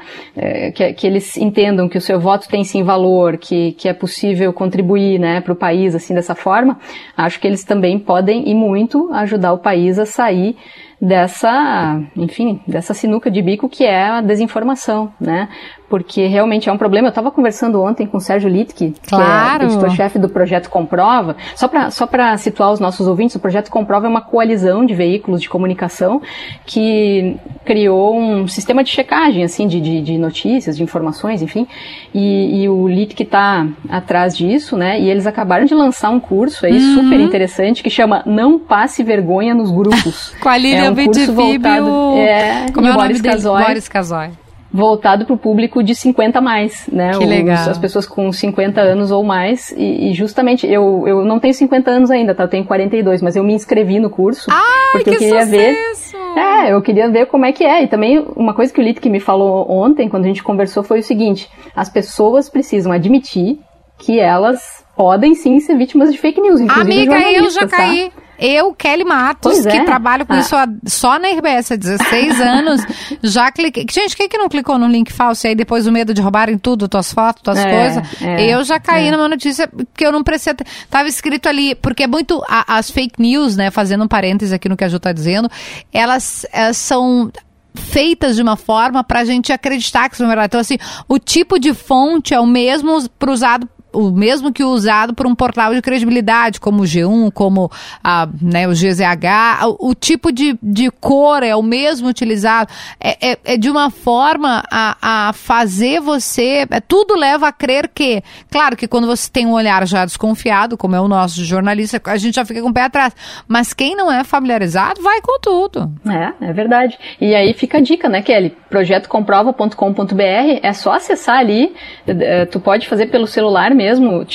que, 0.73 0.93
que 0.93 1.07
eles 1.07 1.35
entendam 1.37 1.89
que 1.89 1.97
o 1.97 2.01
seu 2.01 2.19
voto 2.19 2.47
tem 2.47 2.63
sim 2.63 2.83
valor, 2.83 3.37
que, 3.37 3.73
que 3.73 3.89
é 3.89 3.93
possível 3.93 4.53
contribuir 4.53 5.19
né, 5.19 5.41
para 5.41 5.53
o 5.53 5.55
país 5.55 5.93
assim 5.93 6.13
dessa 6.13 6.35
forma, 6.35 6.79
acho 7.17 7.39
que 7.39 7.47
eles 7.47 7.63
também 7.63 7.99
podem 8.05 8.47
e 8.49 8.53
muito 8.53 9.11
ajudar 9.13 9.53
o 9.53 9.57
país 9.57 9.97
a 9.97 10.05
sair 10.05 10.55
dessa, 11.01 12.01
enfim, 12.15 12.61
dessa 12.67 12.93
sinuca 12.93 13.29
de 13.29 13.41
bico 13.41 13.67
que 13.69 13.83
é 13.83 14.09
a 14.09 14.21
desinformação, 14.21 15.11
né? 15.19 15.49
Porque 15.87 16.25
realmente 16.25 16.67
é 16.67 16.71
um 16.71 16.77
problema. 16.79 17.07
Eu 17.07 17.09
estava 17.09 17.29
conversando 17.29 17.81
ontem 17.81 18.07
com 18.07 18.17
o 18.17 18.19
Sérgio 18.19 18.49
Litke, 18.49 18.93
Claro. 19.07 19.59
que 19.59 19.65
é 19.65 19.67
editor-chefe 19.67 20.17
do 20.17 20.27
Projeto 20.27 20.67
Comprova. 20.69 21.35
Só 21.55 21.67
para 21.67 21.91
só 21.91 22.07
pra 22.07 22.35
situar 22.37 22.71
os 22.71 22.79
nossos 22.79 23.07
ouvintes, 23.07 23.35
o 23.35 23.39
Projeto 23.39 23.69
Comprova 23.69 24.07
é 24.07 24.09
uma 24.09 24.21
coalizão 24.21 24.83
de 24.83 24.95
veículos 24.95 25.41
de 25.41 25.47
comunicação 25.47 26.21
que 26.65 27.37
criou 27.63 28.17
um 28.17 28.47
sistema 28.47 28.83
de 28.83 28.89
checagem, 28.89 29.43
assim, 29.43 29.67
de, 29.67 29.79
de, 29.79 30.01
de 30.01 30.17
notícias, 30.17 30.75
de 30.75 30.83
informações, 30.83 31.41
enfim. 31.43 31.67
E, 32.13 32.63
e 32.63 32.69
o 32.69 32.87
Litke 32.87 33.21
está 33.23 33.67
atrás 33.87 34.35
disso, 34.35 34.75
né? 34.75 34.99
E 34.99 35.07
eles 35.09 35.27
acabaram 35.27 35.65
de 35.65 35.75
lançar 35.75 36.09
um 36.09 36.19
curso 36.19 36.65
aí 36.65 36.79
super 36.79 37.19
interessante 37.19 37.83
que 37.83 37.89
chama 37.91 38.23
Não 38.25 38.57
Passe 38.57 39.03
Vergonha 39.03 39.53
nos 39.53 39.69
Grupos. 39.69 40.33
Com 40.41 40.49
a 40.49 40.57
É 40.85 40.89
um 40.91 40.95
curso 40.95 41.19
Vitifib 41.19 41.31
e 41.31 41.69
voltado-. 41.69 42.17
É, 42.17 42.65
Como 42.73 42.87
é 42.87 42.89
o 42.89 42.93
nome 42.93 43.07
Boris 43.07 43.21
dele? 43.21 43.35
Casoy. 43.35 43.63
Boris 43.63 43.89
Casoy. 43.89 44.29
voltado 44.71 45.25
para 45.25 45.33
o 45.33 45.37
público 45.37 45.81
de 45.81 45.95
50 45.95 46.41
mais, 46.41 46.85
né? 46.91 47.11
Que 47.17 47.25
legal. 47.25 47.61
Os, 47.61 47.67
as 47.69 47.77
pessoas 47.77 48.05
com 48.05 48.31
50 48.31 48.81
anos 48.81 49.09
ou 49.11 49.23
mais. 49.23 49.71
E, 49.71 50.09
e, 50.09 50.13
justamente, 50.13 50.67
eu, 50.67 51.03
eu 51.07 51.23
não 51.23 51.39
tenho 51.39 51.53
50 51.53 51.89
anos 51.89 52.11
ainda, 52.11 52.35
tá? 52.35 52.43
Eu 52.43 52.49
tenho 52.49 52.65
42, 52.65 53.21
mas 53.21 53.35
eu 53.35 53.43
me 53.43 53.53
inscrevi 53.53 53.99
no 53.99 54.09
curso. 54.09 54.49
Ai, 54.51 54.91
porque 54.91 55.11
que 55.11 55.15
eu 55.15 55.19
queria 55.19 55.45
sucesso! 55.45 56.17
ver. 56.17 56.39
É, 56.39 56.73
eu 56.73 56.81
queria 56.81 57.09
ver 57.09 57.27
como 57.27 57.45
é 57.45 57.53
que 57.53 57.63
é. 57.63 57.83
E 57.83 57.87
também, 57.87 58.25
uma 58.35 58.53
coisa 58.53 58.73
que 58.73 58.81
o 58.81 58.83
Litke 58.83 59.09
me 59.09 59.21
falou 59.21 59.65
ontem, 59.71 60.09
quando 60.09 60.25
a 60.25 60.27
gente 60.27 60.43
conversou, 60.43 60.83
foi 60.83 60.99
o 60.99 61.03
seguinte: 61.03 61.49
as 61.73 61.89
pessoas 61.89 62.49
precisam 62.49 62.91
admitir 62.91 63.59
que 63.97 64.19
elas 64.19 64.83
podem 64.97 65.35
sim 65.35 65.59
ser 65.61 65.77
vítimas 65.77 66.11
de 66.11 66.17
fake 66.17 66.41
news, 66.41 66.59
inclusive 66.59 67.09
Amiga, 67.09 67.31
eu 67.31 67.49
já 67.49 67.61
tá? 67.61 67.77
caí. 67.77 68.11
Eu, 68.39 68.73
Kelly 68.73 69.03
Matos, 69.03 69.61
que 69.61 69.77
é. 69.77 69.83
trabalho 69.85 70.25
com 70.25 70.33
ah. 70.33 70.39
isso 70.39 70.55
só 70.85 71.17
na 71.19 71.29
RBS 71.29 71.71
há 71.71 71.75
16 71.75 72.39
anos, 72.41 72.81
já 73.23 73.51
cliquei. 73.51 73.85
Gente, 73.89 74.15
quem 74.15 74.27
que 74.27 74.37
não 74.37 74.49
clicou 74.49 74.77
no 74.77 74.87
link 74.87 75.11
falso 75.11 75.47
e 75.47 75.49
aí 75.49 75.55
depois 75.55 75.87
o 75.87 75.91
medo 75.91 76.13
de 76.13 76.21
roubarem 76.21 76.57
tudo, 76.57 76.87
tuas 76.87 77.11
fotos, 77.11 77.41
tuas 77.41 77.57
é, 77.57 77.71
coisas? 77.71 78.21
É, 78.21 78.53
eu 78.53 78.63
já 78.63 78.79
caí 78.79 79.07
é. 79.07 79.11
numa 79.11 79.27
notícia 79.27 79.69
que 79.95 80.05
eu 80.05 80.11
não 80.11 80.23
precisei. 80.23 80.55
Tava 80.89 81.07
escrito 81.07 81.47
ali, 81.47 81.75
porque 81.75 82.03
é 82.03 82.07
muito. 82.07 82.43
A, 82.47 82.77
as 82.77 82.89
fake 82.89 83.21
news, 83.21 83.55
né? 83.55 83.71
Fazendo 83.71 84.03
um 84.03 84.07
parênteses 84.07 84.53
aqui 84.53 84.67
no 84.67 84.77
que 84.77 84.83
a 84.83 84.89
Ju 84.89 84.99
tá 84.99 85.11
dizendo, 85.11 85.49
elas, 85.91 86.45
elas 86.51 86.77
são 86.77 87.31
feitas 87.75 88.35
de 88.35 88.41
uma 88.41 88.55
forma 88.55 89.03
para 89.03 89.19
a 89.19 89.25
gente 89.25 89.51
acreditar 89.51 90.09
que 90.09 90.17
são 90.17 90.27
verdade. 90.27 90.47
Então, 90.47 90.59
assim, 90.59 90.77
o 91.07 91.19
tipo 91.19 91.59
de 91.59 91.73
fonte 91.73 92.33
é 92.33 92.39
o 92.39 92.45
mesmo 92.45 93.07
para 93.19 93.31
usado 93.31 93.69
o 93.95 94.11
mesmo 94.11 94.51
que 94.51 94.63
usado 94.63 95.13
por 95.13 95.25
um 95.25 95.33
portal 95.33 95.73
de 95.73 95.81
credibilidade, 95.81 96.59
como 96.59 96.83
o 96.83 96.85
G1, 96.85 97.31
como 97.31 97.71
a, 98.03 98.27
né, 98.41 98.67
o 98.67 98.71
GZH, 98.71 99.65
o, 99.79 99.89
o 99.89 99.95
tipo 99.95 100.31
de, 100.31 100.57
de 100.61 100.91
cor 100.91 101.43
é 101.43 101.55
o 101.55 101.63
mesmo 101.63 102.07
utilizado, 102.07 102.71
é, 102.99 103.31
é, 103.31 103.37
é 103.45 103.57
de 103.57 103.69
uma 103.69 103.89
forma 103.89 104.63
a, 104.71 105.27
a 105.29 105.33
fazer 105.33 105.99
você, 106.01 106.67
é, 106.69 106.79
tudo 106.79 107.15
leva 107.15 107.47
a 107.47 107.51
crer 107.51 107.89
que, 107.93 108.21
claro 108.51 108.75
que 108.75 108.87
quando 108.87 109.07
você 109.07 109.29
tem 109.31 109.45
um 109.45 109.53
olhar 109.53 109.85
já 109.87 110.05
desconfiado, 110.05 110.77
como 110.77 110.95
é 110.95 111.01
o 111.01 111.07
nosso 111.07 111.43
jornalista, 111.43 112.01
a 112.05 112.17
gente 112.17 112.35
já 112.35 112.45
fica 112.45 112.61
com 112.61 112.69
o 112.69 112.73
pé 112.73 112.83
atrás, 112.83 113.15
mas 113.47 113.73
quem 113.73 113.95
não 113.95 114.11
é 114.11 114.23
familiarizado 114.23 115.01
vai 115.01 115.21
com 115.21 115.39
tudo. 115.39 115.91
É, 116.07 116.49
é 116.49 116.53
verdade. 116.53 116.97
E 117.19 117.33
aí 117.33 117.53
fica 117.53 117.77
a 117.77 117.81
dica, 117.81 118.09
né, 118.09 118.21
Kelly? 118.21 118.55
projetocomprova.com.br, 118.75 120.59
é 120.61 120.73
só 120.73 120.93
acessar 120.93 121.37
ali, 121.37 121.73
eh, 122.05 122.45
tu 122.45 122.59
pode 122.59 122.89
fazer 122.89 123.05
pelo 123.07 123.25
celular 123.25 123.73
mesmo, 123.73 123.84
mesmo, 123.85 124.25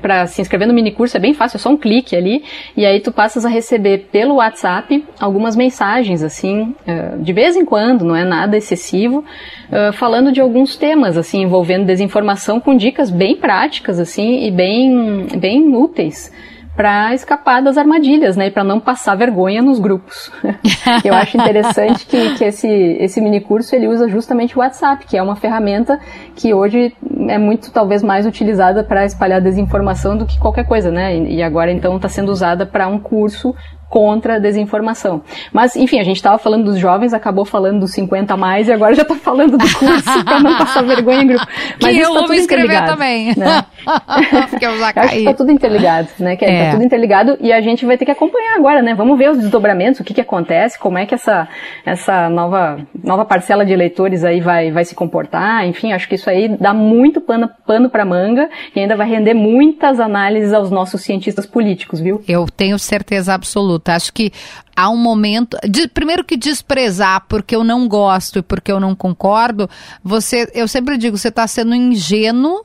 para 0.00 0.26
se 0.26 0.40
inscrever 0.42 0.68
no 0.68 0.74
mini 0.74 0.92
curso 0.92 1.16
é 1.16 1.20
bem 1.20 1.32
fácil, 1.32 1.56
é 1.56 1.60
só 1.60 1.70
um 1.70 1.76
clique 1.76 2.14
ali, 2.14 2.44
e 2.76 2.84
aí 2.84 3.00
tu 3.00 3.10
passas 3.10 3.44
a 3.44 3.48
receber 3.48 4.08
pelo 4.12 4.34
WhatsApp 4.34 5.04
algumas 5.18 5.56
mensagens, 5.56 6.22
assim, 6.22 6.74
eh, 6.86 7.16
de 7.18 7.32
vez 7.32 7.56
em 7.56 7.64
quando, 7.64 8.04
não 8.04 8.14
é 8.14 8.24
nada 8.24 8.56
excessivo, 8.56 9.24
eh, 9.70 9.92
falando 9.92 10.30
de 10.30 10.40
alguns 10.40 10.76
temas, 10.76 11.16
assim, 11.16 11.42
envolvendo 11.42 11.86
desinformação 11.86 12.60
com 12.60 12.76
dicas 12.76 13.10
bem 13.10 13.36
práticas, 13.36 13.98
assim, 13.98 14.46
e 14.46 14.50
bem, 14.50 15.26
bem 15.38 15.74
úteis 15.74 16.30
para 16.74 17.12
escapar 17.14 17.62
das 17.62 17.76
armadilhas, 17.76 18.36
né, 18.36 18.46
e 18.46 18.50
para 18.50 18.64
não 18.64 18.80
passar 18.80 19.14
vergonha 19.14 19.60
nos 19.60 19.78
grupos. 19.78 20.32
Eu 21.04 21.14
acho 21.14 21.36
interessante 21.36 22.06
que, 22.06 22.34
que 22.34 22.44
esse, 22.44 22.68
esse 22.68 23.20
mini 23.20 23.40
curso 23.40 23.74
ele 23.74 23.88
usa 23.88 24.08
justamente 24.08 24.56
o 24.56 24.60
WhatsApp, 24.60 25.06
que 25.06 25.16
é 25.16 25.22
uma 25.22 25.36
ferramenta 25.36 26.00
que 26.34 26.54
hoje 26.54 26.94
é 27.28 27.38
muito 27.38 27.70
talvez 27.70 28.02
mais 28.02 28.26
utilizada 28.26 28.82
para 28.82 29.04
espalhar 29.04 29.40
desinformação 29.40 30.16
do 30.16 30.24
que 30.24 30.38
qualquer 30.38 30.66
coisa, 30.66 30.90
né? 30.90 31.16
E 31.16 31.42
agora 31.42 31.70
então 31.70 31.96
está 31.96 32.08
sendo 32.08 32.32
usada 32.32 32.64
para 32.64 32.88
um 32.88 32.98
curso 32.98 33.54
contra 33.92 34.36
a 34.36 34.38
desinformação. 34.38 35.20
Mas, 35.52 35.76
enfim, 35.76 36.00
a 36.00 36.02
gente 36.02 36.16
estava 36.16 36.38
falando 36.38 36.64
dos 36.64 36.78
jovens, 36.78 37.12
acabou 37.12 37.44
falando 37.44 37.80
dos 37.80 37.92
50 37.92 38.32
a 38.32 38.36
mais 38.38 38.66
e 38.66 38.72
agora 38.72 38.94
já 38.94 39.02
está 39.02 39.14
falando 39.14 39.58
do 39.58 39.70
curso 39.78 40.24
para 40.24 40.40
não 40.40 40.56
passar 40.56 40.82
vergonha 40.82 41.22
em 41.22 41.26
grupo. 41.26 41.46
Mas 41.78 41.94
que 41.94 42.00
eu 42.00 42.14
tá 42.14 42.20
vou 42.20 42.28
me 42.30 42.38
inscrever 42.38 42.86
também. 42.86 43.34
Né? 43.36 43.62
Porque 44.48 44.64
eu 44.64 44.78
já 44.78 44.94
caí. 44.94 45.04
Acho 45.04 45.16
que 45.18 45.24
tá 45.24 45.34
tudo 45.34 45.52
interligado, 45.52 46.08
né? 46.18 46.36
Que 46.36 46.44
é. 46.46 46.64
tá 46.64 46.70
tudo 46.70 46.84
interligado 46.84 47.36
e 47.38 47.52
a 47.52 47.60
gente 47.60 47.84
vai 47.84 47.98
ter 47.98 48.06
que 48.06 48.10
acompanhar 48.10 48.56
agora, 48.56 48.80
né? 48.80 48.94
Vamos 48.94 49.18
ver 49.18 49.28
os 49.28 49.38
desdobramentos, 49.38 50.00
o 50.00 50.04
que 50.04 50.14
que 50.14 50.22
acontece, 50.22 50.78
como 50.78 50.96
é 50.96 51.04
que 51.04 51.14
essa, 51.14 51.46
essa 51.84 52.30
nova, 52.30 52.78
nova 53.04 53.26
parcela 53.26 53.62
de 53.62 53.74
eleitores 53.74 54.24
aí 54.24 54.40
vai, 54.40 54.70
vai 54.70 54.86
se 54.86 54.94
comportar. 54.94 55.66
Enfim, 55.66 55.92
acho 55.92 56.08
que 56.08 56.14
isso 56.14 56.30
aí 56.30 56.48
dá 56.48 56.72
muito 56.72 57.20
pano, 57.20 57.50
pano 57.66 57.90
para 57.90 58.06
manga 58.06 58.48
e 58.74 58.80
ainda 58.80 58.96
vai 58.96 59.06
render 59.06 59.34
muitas 59.34 60.00
análises 60.00 60.54
aos 60.54 60.70
nossos 60.70 61.02
cientistas 61.02 61.44
políticos, 61.44 62.00
viu? 62.00 62.22
Eu 62.26 62.46
tenho 62.46 62.78
certeza 62.78 63.34
absoluta 63.34 63.81
absoluta. 63.82 63.94
Acho 63.94 64.12
que 64.12 64.32
há 64.76 64.88
um 64.88 64.96
momento. 64.96 65.56
De, 65.68 65.88
primeiro 65.88 66.24
que 66.24 66.36
desprezar 66.36 67.26
porque 67.28 67.54
eu 67.54 67.64
não 67.64 67.88
gosto 67.88 68.38
e 68.38 68.42
porque 68.42 68.70
eu 68.70 68.80
não 68.80 68.94
concordo, 68.94 69.68
você, 70.02 70.50
eu 70.54 70.68
sempre 70.68 70.96
digo, 70.96 71.18
você 71.18 71.28
está 71.28 71.46
sendo 71.46 71.74
ingênuo 71.74 72.64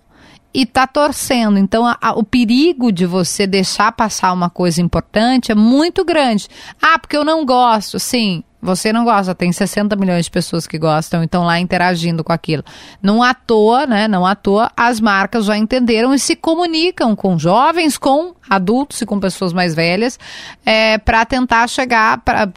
e 0.54 0.64
está 0.64 0.88
torcendo. 0.88 1.58
Então, 1.58 1.86
a, 1.86 1.98
a, 2.02 2.12
o 2.14 2.24
perigo 2.24 2.92
de 2.92 3.06
você 3.06 3.46
deixar 3.48 3.92
passar 3.92 4.32
uma 4.32 4.50
coisa 4.50 4.82
importante 4.82 5.52
é 5.52 5.56
muito 5.56 6.06
grande. 6.06 6.48
Ah, 6.82 6.98
porque 7.00 7.18
eu 7.18 7.26
não 7.26 7.46
gosto. 7.46 8.00
Sim, 8.00 8.44
você 8.62 8.92
não 8.92 9.06
gosta, 9.06 9.36
tem 9.36 9.52
60 9.52 9.96
milhões 9.96 10.26
de 10.26 10.32
pessoas 10.32 10.66
que 10.66 10.78
gostam, 10.78 11.24
então 11.24 11.44
lá 11.44 11.60
interagindo 11.60 12.24
com 12.24 12.34
aquilo. 12.34 12.64
Não 13.02 13.22
à 13.22 13.34
toa, 13.34 13.86
né? 13.86 14.08
Não 14.08 14.26
à 14.26 14.36
toa, 14.36 14.72
as 14.76 15.00
marcas 15.00 15.46
já 15.46 15.58
entenderam 15.58 16.14
e 16.14 16.20
se 16.20 16.36
comunicam 16.36 17.16
com 17.16 17.38
jovens, 17.38 17.98
com 17.98 18.34
adultos 18.50 19.02
e 19.02 19.06
com 19.06 19.20
pessoas 19.20 19.54
mais 19.54 19.76
velhas, 19.76 20.20
é, 20.66 20.98
para 20.98 21.26
tentar 21.26 21.68
chegar 21.68 22.20
para 22.20 22.50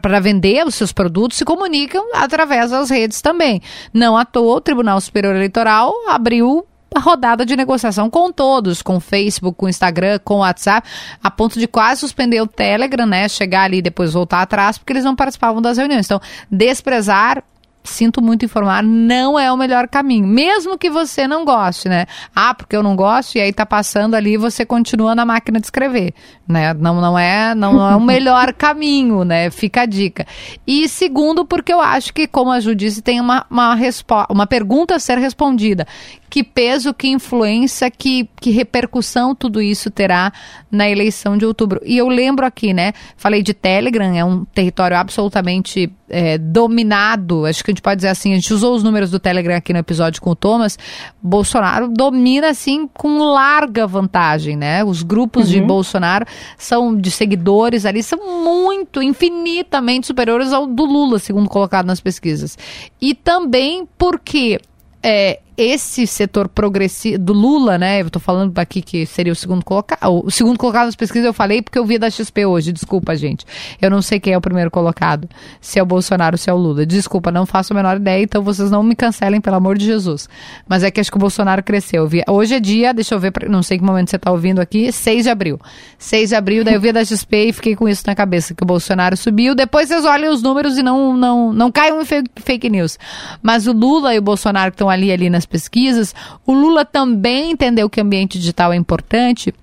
para 0.00 0.18
vender 0.18 0.66
os 0.66 0.74
seus 0.74 0.94
produtos 0.94 1.36
se 1.36 1.44
comunicam 1.44 2.02
através 2.14 2.70
das 2.70 2.88
redes 2.88 3.20
também. 3.20 3.60
Não 3.92 4.16
à 4.16 4.24
toa, 4.24 4.56
o 4.56 4.60
Tribunal 4.62 4.98
Superior 4.98 5.36
Eleitoral 5.36 5.92
abriu 6.08 6.66
rodada 6.96 7.44
de 7.44 7.56
negociação 7.56 8.08
com 8.08 8.32
todos, 8.32 8.82
com 8.82 8.98
Facebook, 9.00 9.56
com 9.56 9.68
Instagram, 9.68 10.18
com 10.24 10.38
WhatsApp, 10.38 10.88
a 11.22 11.30
ponto 11.30 11.58
de 11.58 11.66
quase 11.68 12.00
suspender 12.00 12.40
o 12.40 12.46
Telegram, 12.46 13.06
né? 13.06 13.28
Chegar 13.28 13.64
ali 13.64 13.78
e 13.78 13.82
depois 13.82 14.12
voltar 14.12 14.42
atrás, 14.42 14.78
porque 14.78 14.92
eles 14.92 15.04
não 15.04 15.14
participavam 15.16 15.60
das 15.60 15.76
reuniões. 15.76 16.06
Então, 16.06 16.20
desprezar 16.50 17.42
sinto 17.88 18.22
muito 18.22 18.44
informar, 18.44 18.82
não 18.82 19.38
é 19.38 19.50
o 19.50 19.56
melhor 19.56 19.88
caminho. 19.88 20.26
Mesmo 20.26 20.78
que 20.78 20.90
você 20.90 21.26
não 21.26 21.44
goste, 21.44 21.88
né? 21.88 22.06
Ah, 22.34 22.54
porque 22.54 22.76
eu 22.76 22.82
não 22.82 22.94
gosto, 22.94 23.36
e 23.36 23.40
aí 23.40 23.52
tá 23.52 23.66
passando 23.66 24.14
ali 24.14 24.34
e 24.34 24.36
você 24.36 24.64
continua 24.64 25.14
na 25.14 25.24
máquina 25.24 25.58
de 25.58 25.66
escrever, 25.66 26.12
né? 26.46 26.74
Não, 26.74 27.00
não, 27.00 27.18
é, 27.18 27.54
não, 27.54 27.72
não 27.72 27.90
é 27.90 27.96
o 27.96 28.00
melhor 28.00 28.52
caminho, 28.54 29.24
né? 29.24 29.50
Fica 29.50 29.82
a 29.82 29.86
dica. 29.86 30.26
E 30.66 30.88
segundo, 30.88 31.44
porque 31.44 31.72
eu 31.72 31.80
acho 31.80 32.12
que, 32.12 32.26
como 32.26 32.50
a 32.50 32.60
Ju 32.60 32.74
disse, 32.74 33.02
tem 33.02 33.20
uma, 33.20 33.46
uma, 33.50 33.76
uma 34.28 34.46
pergunta 34.46 34.94
a 34.94 34.98
ser 34.98 35.18
respondida. 35.18 35.86
Que 36.30 36.44
peso, 36.44 36.92
que 36.92 37.08
influência, 37.08 37.90
que, 37.90 38.28
que 38.40 38.50
repercussão 38.50 39.34
tudo 39.34 39.60
isso 39.62 39.90
terá 39.90 40.32
na 40.70 40.88
eleição 40.88 41.36
de 41.36 41.46
outubro? 41.46 41.80
E 41.84 41.96
eu 41.96 42.08
lembro 42.08 42.44
aqui, 42.44 42.72
né? 42.72 42.92
Falei 43.16 43.42
de 43.42 43.54
Telegram, 43.54 44.14
é 44.14 44.24
um 44.24 44.44
território 44.44 44.96
absolutamente 44.96 45.90
é, 46.10 46.38
dominado, 46.38 47.44
acho 47.44 47.62
que 47.62 47.70
a 47.70 47.72
gente 47.72 47.82
pode 47.82 47.96
dizer 47.96 48.08
assim, 48.08 48.32
a 48.32 48.36
gente 48.36 48.52
usou 48.52 48.74
os 48.74 48.82
números 48.82 49.10
do 49.10 49.18
Telegram 49.18 49.56
aqui 49.56 49.72
no 49.72 49.78
episódio 49.78 50.22
com 50.22 50.30
o 50.30 50.36
Thomas, 50.36 50.78
Bolsonaro 51.22 51.88
domina 51.88 52.48
assim 52.48 52.88
com 52.88 53.18
larga 53.18 53.86
vantagem, 53.86 54.56
né? 54.56 54.84
Os 54.84 55.02
grupos 55.02 55.46
uhum. 55.46 55.52
de 55.52 55.60
Bolsonaro 55.62 56.26
são 56.56 56.96
de 56.96 57.10
seguidores 57.10 57.84
ali 57.84 58.02
são 58.02 58.18
muito, 58.44 59.02
infinitamente 59.02 60.06
superiores 60.06 60.52
ao 60.52 60.66
do 60.66 60.84
Lula, 60.84 61.18
segundo 61.18 61.48
colocado 61.48 61.86
nas 61.86 62.00
pesquisas. 62.00 62.56
E 63.00 63.14
também 63.14 63.86
porque 63.96 64.60
é, 65.02 65.40
esse 65.58 66.06
setor 66.06 66.48
progressista 66.48 67.18
do 67.18 67.32
Lula, 67.32 67.76
né? 67.76 68.00
Eu 68.00 68.08
tô 68.08 68.20
falando 68.20 68.56
aqui 68.60 68.80
que 68.80 69.04
seria 69.04 69.32
o 69.32 69.36
segundo 69.36 69.64
colocado. 69.64 70.24
O 70.24 70.30
segundo 70.30 70.56
colocado 70.56 70.86
nas 70.86 70.94
pesquisas 70.94 71.26
eu 71.26 71.32
falei 71.34 71.60
porque 71.60 71.76
eu 71.76 71.84
vi 71.84 71.98
da 71.98 72.08
XP 72.08 72.46
hoje. 72.46 72.70
Desculpa, 72.70 73.16
gente. 73.16 73.44
Eu 73.82 73.90
não 73.90 74.00
sei 74.00 74.20
quem 74.20 74.32
é 74.32 74.38
o 74.38 74.40
primeiro 74.40 74.70
colocado. 74.70 75.28
Se 75.60 75.80
é 75.80 75.82
o 75.82 75.86
Bolsonaro 75.86 76.38
se 76.38 76.48
é 76.48 76.52
o 76.52 76.56
Lula. 76.56 76.86
Desculpa, 76.86 77.32
não 77.32 77.44
faço 77.44 77.72
a 77.72 77.76
menor 77.76 77.96
ideia, 77.96 78.22
então 78.22 78.40
vocês 78.40 78.70
não 78.70 78.84
me 78.84 78.94
cancelem, 78.94 79.40
pelo 79.40 79.56
amor 79.56 79.76
de 79.76 79.84
Jesus. 79.84 80.28
Mas 80.68 80.84
é 80.84 80.92
que 80.92 81.00
acho 81.00 81.10
que 81.10 81.16
o 81.16 81.20
Bolsonaro 81.20 81.60
cresceu. 81.60 82.08
Hoje 82.28 82.54
é 82.54 82.60
dia, 82.60 82.94
deixa 82.94 83.16
eu 83.16 83.18
ver, 83.18 83.32
não 83.48 83.62
sei 83.62 83.78
que 83.78 83.84
momento 83.84 84.10
você 84.10 84.18
tá 84.18 84.30
ouvindo 84.30 84.60
aqui, 84.60 84.92
6 84.92 85.24
de 85.24 85.30
abril. 85.30 85.58
6 85.98 86.28
de 86.28 86.34
abril, 86.36 86.62
daí 86.62 86.74
eu 86.74 86.80
vi 86.80 86.92
da 86.92 87.04
XP 87.04 87.48
e 87.48 87.52
fiquei 87.52 87.74
com 87.74 87.88
isso 87.88 88.04
na 88.06 88.14
cabeça, 88.14 88.54
que 88.54 88.62
o 88.62 88.66
Bolsonaro 88.66 89.16
subiu. 89.16 89.56
Depois 89.56 89.88
vocês 89.88 90.04
olhem 90.04 90.28
os 90.28 90.40
números 90.40 90.78
e 90.78 90.84
não, 90.84 91.16
não, 91.16 91.52
não 91.52 91.72
caiam 91.72 92.00
em 92.00 92.04
fake, 92.04 92.30
fake 92.36 92.70
news. 92.70 92.96
Mas 93.42 93.66
o 93.66 93.72
Lula 93.72 94.14
e 94.14 94.18
o 94.18 94.22
Bolsonaro 94.22 94.70
que 94.70 94.76
estão 94.76 94.88
ali, 94.88 95.10
ali 95.10 95.28
nas 95.28 95.47
pesquisas. 95.48 96.14
O 96.46 96.52
Lula 96.52 96.84
também 96.84 97.52
entendeu 97.52 97.88
que 97.90 98.00
o 98.00 98.04
ambiente 98.04 98.38
digital 98.38 98.72
é 98.72 98.76
importante. 98.76 99.54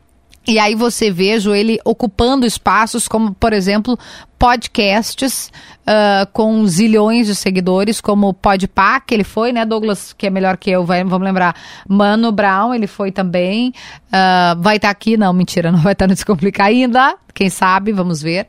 E 0.47 0.59
aí 0.59 0.75
você 0.75 1.09
vejo 1.09 1.55
ele 1.55 1.79
ocupando 1.83 2.45
espaços 2.45 3.07
como, 3.07 3.33
por 3.33 3.51
exemplo, 3.51 3.97
podcasts 4.37 5.51
uh, 5.81 6.29
com 6.31 6.67
zilhões 6.67 7.25
de 7.25 7.33
seguidores, 7.33 7.99
como 7.99 8.29
o 8.29 8.33
Podpah, 8.33 8.99
que 8.99 9.15
ele 9.15 9.23
foi, 9.23 9.51
né, 9.51 9.65
Douglas, 9.65 10.13
que 10.13 10.27
é 10.27 10.29
melhor 10.29 10.57
que 10.57 10.69
eu, 10.69 10.85
vai, 10.85 11.03
vamos 11.03 11.25
lembrar, 11.25 11.55
Mano 11.89 12.31
Brown, 12.31 12.75
ele 12.75 12.85
foi 12.85 13.11
também, 13.11 13.73
uh, 14.09 14.61
vai 14.61 14.75
estar 14.75 14.89
tá 14.89 14.91
aqui, 14.91 15.17
não, 15.17 15.33
mentira, 15.33 15.71
não 15.73 15.79
vai 15.79 15.93
estar 15.93 16.05
tá 16.05 16.09
no 16.09 16.13
Descomplicar 16.13 16.67
ainda, 16.67 17.15
quem 17.33 17.49
sabe, 17.49 17.91
vamos 17.91 18.21
ver. 18.21 18.47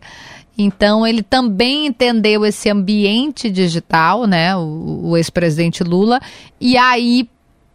Então 0.56 1.06
ele 1.06 1.22
também 1.22 1.86
entendeu 1.86 2.44
esse 2.44 2.70
ambiente 2.70 3.50
digital, 3.50 4.26
né? 4.26 4.56
O, 4.56 5.10
o 5.10 5.16
ex-presidente 5.16 5.84
Lula, 5.84 6.20
e 6.60 6.76
aí 6.76 7.28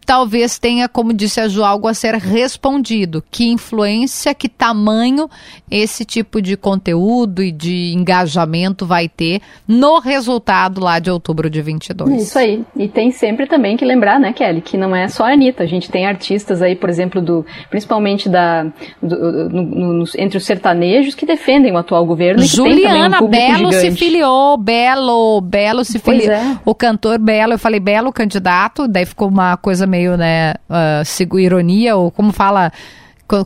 talvez 0.04 0.58
tenha, 0.58 0.88
como 0.88 1.12
disse 1.12 1.40
a 1.40 1.48
Ju, 1.48 1.62
algo 1.64 1.88
a 1.88 1.94
ser 1.94 2.14
respondido. 2.14 3.22
Que 3.30 3.48
influência, 3.48 4.34
que 4.34 4.48
tamanho 4.48 5.28
esse 5.70 6.04
tipo 6.04 6.40
de 6.42 6.56
conteúdo 6.56 7.42
e 7.42 7.50
de 7.50 7.92
engajamento 7.94 8.84
vai 8.84 9.08
ter 9.08 9.40
no 9.66 9.98
resultado 9.98 10.80
lá 10.80 10.98
de 10.98 11.10
outubro 11.10 11.48
de 11.48 11.62
22. 11.62 12.22
Isso 12.22 12.38
aí. 12.38 12.64
E 12.76 12.88
tem 12.88 13.10
sempre 13.10 13.46
também 13.46 13.76
que 13.76 13.84
lembrar, 13.84 14.18
né, 14.18 14.32
Kelly, 14.32 14.60
que 14.60 14.76
não 14.76 14.94
é 14.94 15.08
só 15.08 15.24
a 15.24 15.32
Anitta. 15.32 15.62
A 15.62 15.66
gente 15.66 15.90
tem 15.90 16.06
artistas 16.06 16.62
aí, 16.62 16.74
por 16.74 16.88
exemplo, 16.88 17.20
do 17.20 17.44
principalmente 17.70 18.28
da 18.28 18.64
do, 19.02 19.48
no, 19.48 19.92
no, 19.94 20.04
entre 20.16 20.36
os 20.36 20.44
sertanejos 20.44 21.14
que 21.14 21.24
defendem 21.24 21.72
o 21.72 21.78
atual 21.78 22.04
governo. 22.04 22.42
Juliana 22.42 23.22
um 23.22 23.28
Belo 23.28 23.72
gigante. 23.72 23.80
se 23.80 23.90
filiou, 23.92 24.56
Belo, 24.56 25.40
Belo 25.40 25.84
se 25.84 25.98
filiou. 25.98 26.32
É. 26.32 26.58
O 26.64 26.74
cantor 26.74 27.18
Belo, 27.18 27.54
eu 27.54 27.58
falei 27.58 27.80
Belo 27.80 28.12
candidato, 28.12 28.86
daí 28.88 29.06
ficou 29.06 29.28
uma 29.28 29.56
coisa 29.56 29.86
meio, 29.92 30.16
né, 30.16 30.54
uh, 30.70 31.38
ironia, 31.38 31.96
ou 31.96 32.10
como 32.10 32.32
fala 32.32 32.72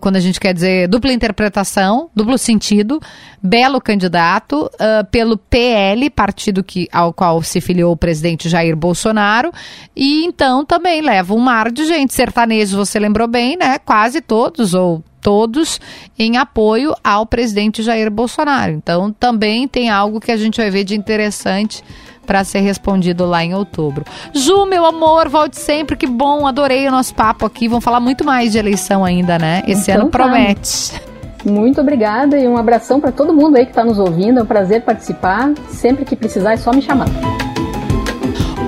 quando 0.01 0.17
a 0.17 0.21
gente 0.21 0.41
quer 0.41 0.53
dizer 0.53 0.89
dupla 0.89 1.13
interpretação, 1.13 2.11
duplo 2.15 2.37
sentido, 2.37 3.01
belo 3.41 3.81
candidato 3.81 4.69
uh, 4.75 5.07
pelo 5.11 5.37
PL, 5.37 6.11
partido 6.11 6.65
que, 6.65 6.89
ao 6.91 7.13
qual 7.13 7.41
se 7.43 7.61
filiou 7.61 7.93
o 7.93 7.97
presidente 7.97 8.49
Jair 8.49 8.75
Bolsonaro, 8.75 9.53
e 9.95 10.25
então 10.25 10.65
também 10.65 11.01
leva 11.01 11.35
um 11.35 11.39
mar 11.39 11.71
de 11.71 11.85
gente. 11.85 12.15
Sertanejos, 12.15 12.73
você 12.73 12.99
lembrou 12.99 13.29
bem, 13.29 13.57
né? 13.57 13.79
Quase 13.79 14.21
todos, 14.21 14.75
ou 14.75 15.05
todos, 15.21 15.81
em 16.19 16.37
apoio 16.37 16.95
ao 17.05 17.27
presidente 17.27 17.83
Jair 17.83 18.11
Bolsonaro. 18.11 18.73
Então 18.73 19.13
também 19.13 19.69
tem 19.69 19.89
algo 19.89 20.21
que 20.21 20.33
a 20.33 20.37
gente 20.37 20.57
vai 20.57 20.71
ver 20.71 20.85
de 20.85 20.97
interessante 20.97 21.83
para 22.27 22.45
ser 22.45 22.61
respondido 22.61 23.25
lá 23.25 23.45
em 23.45 23.55
outubro. 23.55 24.05
Ju, 24.35 24.67
meu 24.67 24.85
amor, 24.85 25.29
volte 25.29 25.59
sempre, 25.59 25.97
que 25.97 26.07
bom, 26.07 26.47
adorei 26.47 26.87
o 26.87 26.91
nosso 26.91 27.15
papo 27.15 27.47
aqui. 27.47 27.69
Vamos 27.69 27.85
falar 27.85 28.01
muito 28.01 28.25
mais 28.25 28.53
de 28.53 28.59
eleição 28.59 29.05
ainda, 29.05 29.39
né? 29.39 29.63
Esse 29.67 29.91
então, 29.91 30.03
ano 30.03 30.11
tá. 30.11 30.19
promete. 30.19 31.01
Muito 31.45 31.81
obrigada 31.81 32.37
e 32.37 32.49
um 32.49 32.57
abração 32.57 33.01
para 33.01 33.13
todo 33.13 33.33
mundo 33.33 33.57
aí 33.57 33.65
que 33.65 33.71
está 33.71 33.85
nos 33.85 33.99
ouvindo. 33.99 34.41
É 34.41 34.43
um 34.43 34.47
prazer 34.47 34.83
participar. 34.83 35.53
Sempre 35.69 36.05
que 36.05 36.17
precisar 36.17 36.55
é 36.55 36.57
só 36.57 36.73
me 36.73 36.83
chamar. 36.83 37.07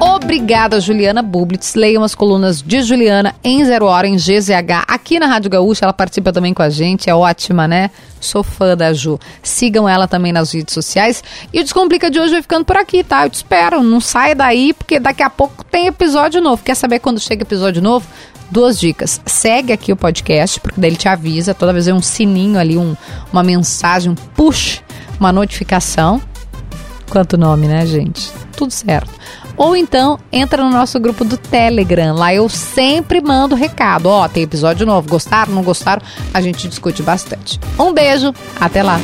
Obrigada, 0.00 0.80
Juliana 0.80 1.22
Bublitz. 1.22 1.74
Leiam 1.74 2.04
as 2.04 2.14
colunas 2.14 2.62
de 2.62 2.82
Juliana 2.82 3.34
em 3.42 3.64
Zero 3.64 3.86
Hora, 3.86 4.06
em 4.06 4.14
GZH. 4.14 4.84
Aqui 4.86 5.18
na 5.18 5.26
Rádio 5.26 5.50
Gaúcha, 5.50 5.84
ela 5.84 5.92
participa 5.92 6.32
também 6.32 6.54
com 6.54 6.62
a 6.62 6.70
gente. 6.70 7.10
É 7.10 7.14
ótima, 7.14 7.66
né? 7.66 7.90
Sou 8.20 8.44
fã 8.44 8.76
da 8.76 8.92
Ju. 8.92 9.18
Sigam 9.42 9.88
ela 9.88 10.06
também 10.06 10.32
nas 10.32 10.52
redes 10.52 10.72
sociais. 10.72 11.24
E 11.52 11.60
o 11.60 11.64
Descomplica 11.64 12.10
de 12.10 12.20
hoje 12.20 12.32
vai 12.32 12.42
ficando 12.42 12.64
por 12.64 12.76
aqui, 12.76 13.02
tá? 13.02 13.26
Eu 13.26 13.30
te 13.30 13.34
espero. 13.34 13.82
Não 13.82 14.00
saia 14.00 14.34
daí, 14.34 14.72
porque 14.72 15.00
daqui 15.00 15.22
a 15.22 15.30
pouco 15.30 15.64
tem 15.64 15.88
episódio 15.88 16.40
novo. 16.40 16.62
Quer 16.62 16.76
saber 16.76 17.00
quando 17.00 17.18
chega 17.18 17.42
episódio 17.42 17.82
novo? 17.82 18.06
Duas 18.50 18.78
dicas. 18.78 19.20
Segue 19.26 19.72
aqui 19.72 19.92
o 19.92 19.96
podcast, 19.96 20.60
porque 20.60 20.80
daí 20.80 20.90
ele 20.90 20.96
te 20.96 21.08
avisa. 21.08 21.54
Toda 21.54 21.72
vez 21.72 21.88
é 21.88 21.92
um 21.92 22.02
sininho 22.02 22.58
ali, 22.58 22.78
um, 22.78 22.96
uma 23.32 23.42
mensagem, 23.42 24.12
um 24.12 24.14
push, 24.14 24.80
uma 25.18 25.32
notificação. 25.32 26.22
Quanto 27.10 27.36
nome, 27.36 27.66
né, 27.66 27.84
gente? 27.86 28.30
Tudo 28.56 28.70
certo. 28.70 29.10
Ou 29.58 29.76
então 29.76 30.18
entra 30.32 30.62
no 30.62 30.70
nosso 30.70 30.98
grupo 31.00 31.24
do 31.24 31.36
Telegram. 31.36 32.14
Lá 32.14 32.32
eu 32.32 32.48
sempre 32.48 33.20
mando 33.20 33.56
recado. 33.56 34.06
Ó, 34.06 34.26
tem 34.28 34.44
episódio 34.44 34.86
novo. 34.86 35.08
Gostaram? 35.08 35.52
Não 35.52 35.62
gostaram? 35.62 36.00
A 36.32 36.40
gente 36.40 36.68
discute 36.68 37.02
bastante. 37.02 37.58
Um 37.78 37.92
beijo, 37.92 38.32
até 38.60 38.82
lá. 38.82 39.00